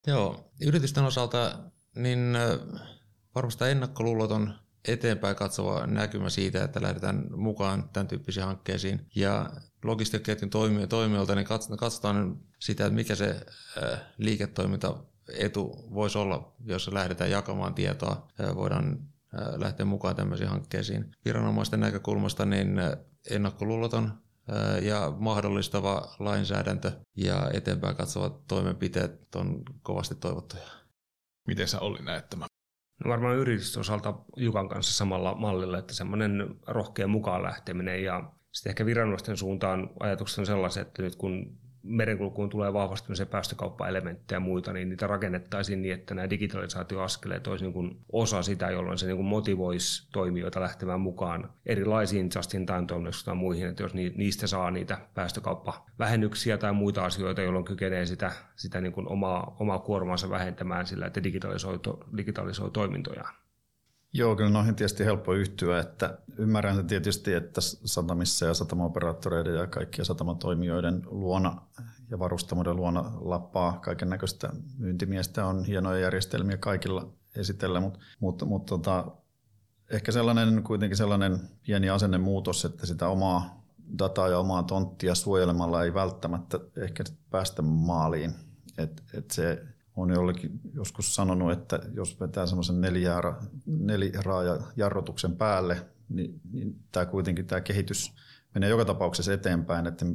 Joo, 0.07 0.51
yritysten 0.65 1.03
osalta 1.03 1.59
niin 1.95 2.37
varmasti 3.35 3.63
ennakkoluuloton 3.63 4.53
eteenpäin 4.87 5.35
katsova 5.35 5.87
näkymä 5.87 6.29
siitä, 6.29 6.63
että 6.63 6.81
lähdetään 6.81 7.25
mukaan 7.35 7.89
tämän 7.93 8.07
tyyppisiin 8.07 8.45
hankkeisiin. 8.45 9.07
Ja 9.15 9.49
logistiikkaketjun 9.83 10.49
toimijoilta 10.89 11.35
niin 11.35 11.47
katsotaan 11.77 12.37
sitä, 12.59 12.85
että 12.85 12.95
mikä 12.95 13.15
se 13.15 13.45
liiketoiminta 14.17 14.95
etu 15.37 15.87
voisi 15.93 16.17
olla, 16.17 16.55
jos 16.65 16.93
lähdetään 16.93 17.31
jakamaan 17.31 17.73
tietoa, 17.73 18.27
voidaan 18.55 18.99
lähteä 19.55 19.85
mukaan 19.85 20.15
tämmöisiin 20.15 20.49
hankkeisiin. 20.49 21.11
Viranomaisten 21.25 21.79
näkökulmasta 21.79 22.45
niin 22.45 22.81
ennakkoluuloton 23.29 24.11
ja 24.81 25.13
mahdollistava 25.17 26.15
lainsäädäntö 26.19 26.91
ja 27.17 27.49
eteenpäin 27.53 27.95
katsovat 27.95 28.47
toimenpiteet 28.47 29.35
on 29.35 29.63
kovasti 29.81 30.15
toivottuja. 30.15 30.63
Miten 31.47 31.67
sä 31.67 31.79
Olli 31.79 32.01
näet 32.01 32.29
tämän? 32.29 32.48
No 33.05 33.09
varmaan 33.09 33.37
yritysten 33.37 33.79
osalta 33.79 34.13
Jukan 34.35 34.69
kanssa 34.69 34.93
samalla 34.93 35.35
mallilla, 35.35 35.77
että 35.77 35.93
semmoinen 35.93 36.55
rohkea 36.67 37.07
mukaan 37.07 37.43
lähteminen 37.43 38.03
ja 38.03 38.31
sitten 38.51 38.71
ehkä 38.71 38.85
viranomaisten 38.85 39.37
suuntaan 39.37 39.89
ajatukset 39.99 40.39
on 40.39 40.45
sellaiset, 40.45 40.87
että 40.87 41.01
nyt 41.01 41.15
kun 41.15 41.59
merenkulkuun 41.83 42.49
tulee 42.49 42.73
vahvasti 42.73 43.25
päästökauppaelementtejä 43.25 44.35
ja 44.35 44.39
muita, 44.39 44.73
niin 44.73 44.89
niitä 44.89 45.07
rakennettaisiin 45.07 45.81
niin, 45.81 45.93
että 45.93 46.15
nämä 46.15 46.29
digitalisaatioaskeleet 46.29 47.47
olisi 47.47 47.65
niin 47.65 47.73
kuin 47.73 47.99
osa 48.11 48.41
sitä, 48.41 48.71
jolloin 48.71 48.97
se 48.97 49.05
niin 49.05 49.17
kuin 49.17 49.27
motivoisi 49.27 50.07
toimijoita 50.11 50.61
lähtemään 50.61 51.01
mukaan 51.01 51.49
erilaisiin 51.65 52.29
justin 52.35 52.65
time 52.65 52.85
tai 53.25 53.35
muihin, 53.35 53.67
että 53.67 53.83
jos 53.83 53.93
niistä 53.93 54.47
saa 54.47 54.71
niitä 54.71 54.97
päästökauppavähennyksiä 55.13 56.57
tai 56.57 56.73
muita 56.73 57.05
asioita, 57.05 57.41
jolloin 57.41 57.65
kykenee 57.65 58.05
sitä, 58.05 58.31
sitä 58.55 58.81
niin 58.81 58.93
kuin 58.93 59.07
omaa, 59.07 59.55
omaa 59.59 59.79
kuormaansa 59.79 60.29
vähentämään 60.29 60.85
sillä, 60.85 61.05
että 61.05 61.23
digitalisoi, 61.23 61.79
digitalisoi 62.17 62.71
toimintojaan. 62.71 63.35
Joo, 64.13 64.35
kyllä 64.35 64.49
noihin 64.49 64.75
tietysti 64.75 65.05
helppo 65.05 65.33
yhtyä, 65.33 65.79
että 65.79 66.17
ymmärrän 66.37 66.87
tietysti, 66.87 67.33
että 67.33 67.61
satamissa 67.85 68.45
ja 68.45 68.53
satamaoperaattoreiden 68.53 69.55
ja 69.55 69.67
kaikkien 69.67 70.05
satamatoimijoiden 70.05 71.01
luona 71.05 71.61
ja 72.09 72.19
varustamoiden 72.19 72.75
luona 72.75 73.11
lappaa 73.19 73.79
kaiken 73.79 74.09
näköistä 74.09 74.49
myyntimiestä 74.77 75.45
on 75.45 75.65
hienoja 75.65 75.99
järjestelmiä 75.99 76.57
kaikilla 76.57 77.13
esitellä, 77.35 77.79
mutta, 77.79 77.99
mutta, 78.19 78.45
mutta 78.45 78.69
tota, 78.69 79.05
ehkä 79.91 80.11
sellainen 80.11 80.63
kuitenkin 80.63 80.97
sellainen 80.97 81.39
pieni 81.65 81.89
asennemuutos, 81.89 82.65
että 82.65 82.85
sitä 82.85 83.07
omaa 83.07 83.63
dataa 83.99 84.27
ja 84.27 84.39
omaa 84.39 84.63
tonttia 84.63 85.15
suojelemalla 85.15 85.83
ei 85.83 85.93
välttämättä 85.93 86.59
ehkä 86.77 87.03
päästä 87.29 87.61
maaliin. 87.61 88.35
Et, 88.77 89.03
et 89.13 89.31
se 89.31 89.65
on 90.01 90.09
jollekin 90.09 90.59
joskus 90.73 91.15
sanonut, 91.15 91.51
että 91.51 91.79
jos 91.93 92.19
vetää 92.19 92.45
semmoisen 92.45 92.81
neliraaja 93.65 94.59
jarrutuksen 94.75 95.35
päälle, 95.35 95.87
niin, 96.09 96.41
niin 96.51 96.75
tämä 96.91 97.05
kuitenkin 97.05 97.47
tämä 97.47 97.61
kehitys 97.61 98.13
menee 98.53 98.69
joka 98.69 98.85
tapauksessa 98.85 99.33
eteenpäin, 99.33 99.87
että 99.87 100.05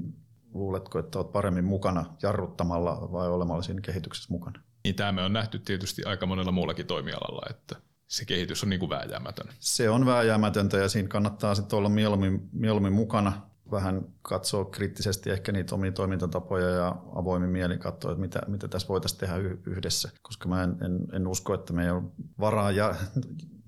luuletko, 0.55 0.99
että 0.99 1.19
olet 1.19 1.33
paremmin 1.33 1.65
mukana 1.65 2.05
jarruttamalla 2.23 3.13
vai 3.13 3.29
olemalla 3.29 3.63
siinä 3.63 3.81
kehityksessä 3.81 4.33
mukana? 4.33 4.61
Niin 4.85 4.95
tämä 4.95 5.13
me 5.13 5.23
on 5.23 5.33
nähty 5.33 5.59
tietysti 5.59 6.05
aika 6.05 6.27
monella 6.27 6.53
muullakin 6.53 6.87
toimialalla, 6.87 7.47
että 7.51 7.77
se 8.07 8.25
kehitys 8.25 8.63
on 8.63 8.71
niin 8.71 8.81
kuin 8.81 8.91
vääjäämätön. 8.91 9.47
Se 9.59 9.91
on 9.91 10.07
vääjäämätöntä 10.07 10.77
ja 10.77 10.89
siinä 10.89 11.09
kannattaa 11.09 11.55
sitten 11.55 11.77
olla 11.77 11.89
mieluummin, 11.89 12.49
mieluummin 12.53 12.93
mukana 12.93 13.51
vähän 13.75 14.03
katsoa 14.23 14.65
kriittisesti 14.65 15.31
ehkä 15.31 15.53
niitä 15.53 15.75
omia 15.75 15.93
toimintatapoja 15.93 16.69
ja 16.69 16.97
avoimin 17.15 17.51
mielin 17.51 17.79
katsoa, 17.79 18.11
että 18.11 18.21
mitä, 18.21 18.41
mitä 18.47 18.69
tässä 18.69 18.89
voitaisiin 18.89 19.21
tehdä 19.21 19.37
yhdessä, 19.67 20.11
koska 20.23 20.49
mä 20.49 20.63
en, 20.63 20.71
en, 20.71 20.99
en 21.13 21.27
usko, 21.27 21.55
että 21.55 21.73
me 21.73 21.85
ei 21.85 21.91
ole 21.91 22.03
varaa 22.41 22.71
ja, 22.71 22.95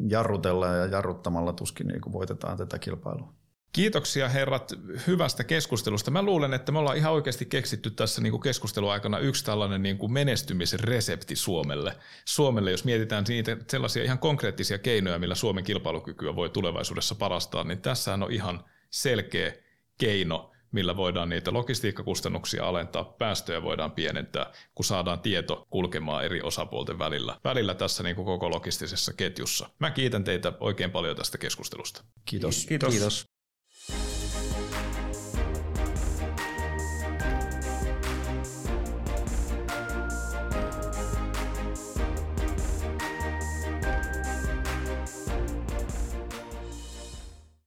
jarrutella 0.09 0.66
ja 0.66 0.87
jarruttamalla 0.87 1.53
tuskin 1.53 1.87
niin 1.87 2.12
voitetaan 2.12 2.57
tätä 2.57 2.79
kilpailua. 2.79 3.35
Kiitoksia 3.73 4.29
herrat 4.29 4.73
hyvästä 5.07 5.45
keskustelusta. 5.45 6.11
Mä 6.11 6.23
luulen, 6.23 6.55
että 6.55 6.73
me 6.73 6.79
ollaan 6.79 6.97
ihan 6.97 7.12
oikeasti 7.12 7.45
keksitty 7.45 7.90
tässä 7.90 8.23
niin 8.23 8.40
keskustelun 8.40 8.92
aikana 8.92 9.19
yksi 9.19 9.45
tällainen 9.45 9.83
niin 9.83 9.99
kuin 9.99 10.12
menestymisresepti 10.12 11.37
Suomelle. 11.37 11.97
Suomelle, 12.25 12.71
jos 12.71 12.85
mietitään 12.85 13.25
niitä 13.29 13.57
sellaisia 13.71 14.05
ihan 14.05 14.19
konkreettisia 14.19 14.79
keinoja, 14.79 15.19
millä 15.19 15.35
Suomen 15.35 15.64
kilpailukykyä 15.64 16.37
voi 16.37 16.51
tulevaisuudessa 16.51 17.14
parastaa, 17.14 17.64
niin 17.64 17.83
tässä 17.83 18.14
on 18.14 18.33
ihan 18.33 18.64
selkeä 18.90 19.53
keino, 19.99 20.53
millä 20.73 20.97
voidaan 20.97 21.29
niitä 21.29 21.53
logistiikkakustannuksia 21.53 22.69
alentaa, 22.69 23.05
päästöjä 23.05 23.63
voidaan 23.63 23.93
pienentää, 23.93 24.53
kun 24.75 24.85
saadaan 24.85 25.21
tieto 25.21 25.67
kulkemaan 25.71 26.25
eri 26.25 26.43
osapuolten 26.43 26.99
välillä, 26.99 27.41
välillä 27.45 27.75
tässä 27.75 28.03
niin 28.03 28.17
kuin 28.17 28.27
koko 28.27 28.51
logistisessa 28.51 29.13
ketjussa. 29.13 29.69
Mä 29.79 29.91
kiitän 29.91 30.25
teitä 30.25 30.53
oikein 30.61 30.91
paljon 30.91 31.17
tästä 31.17 31.39
keskustelusta. 31.39 32.05
Kiitos. 32.25 32.67
Kiitos. 32.67 32.91
Kiitos. 32.91 33.36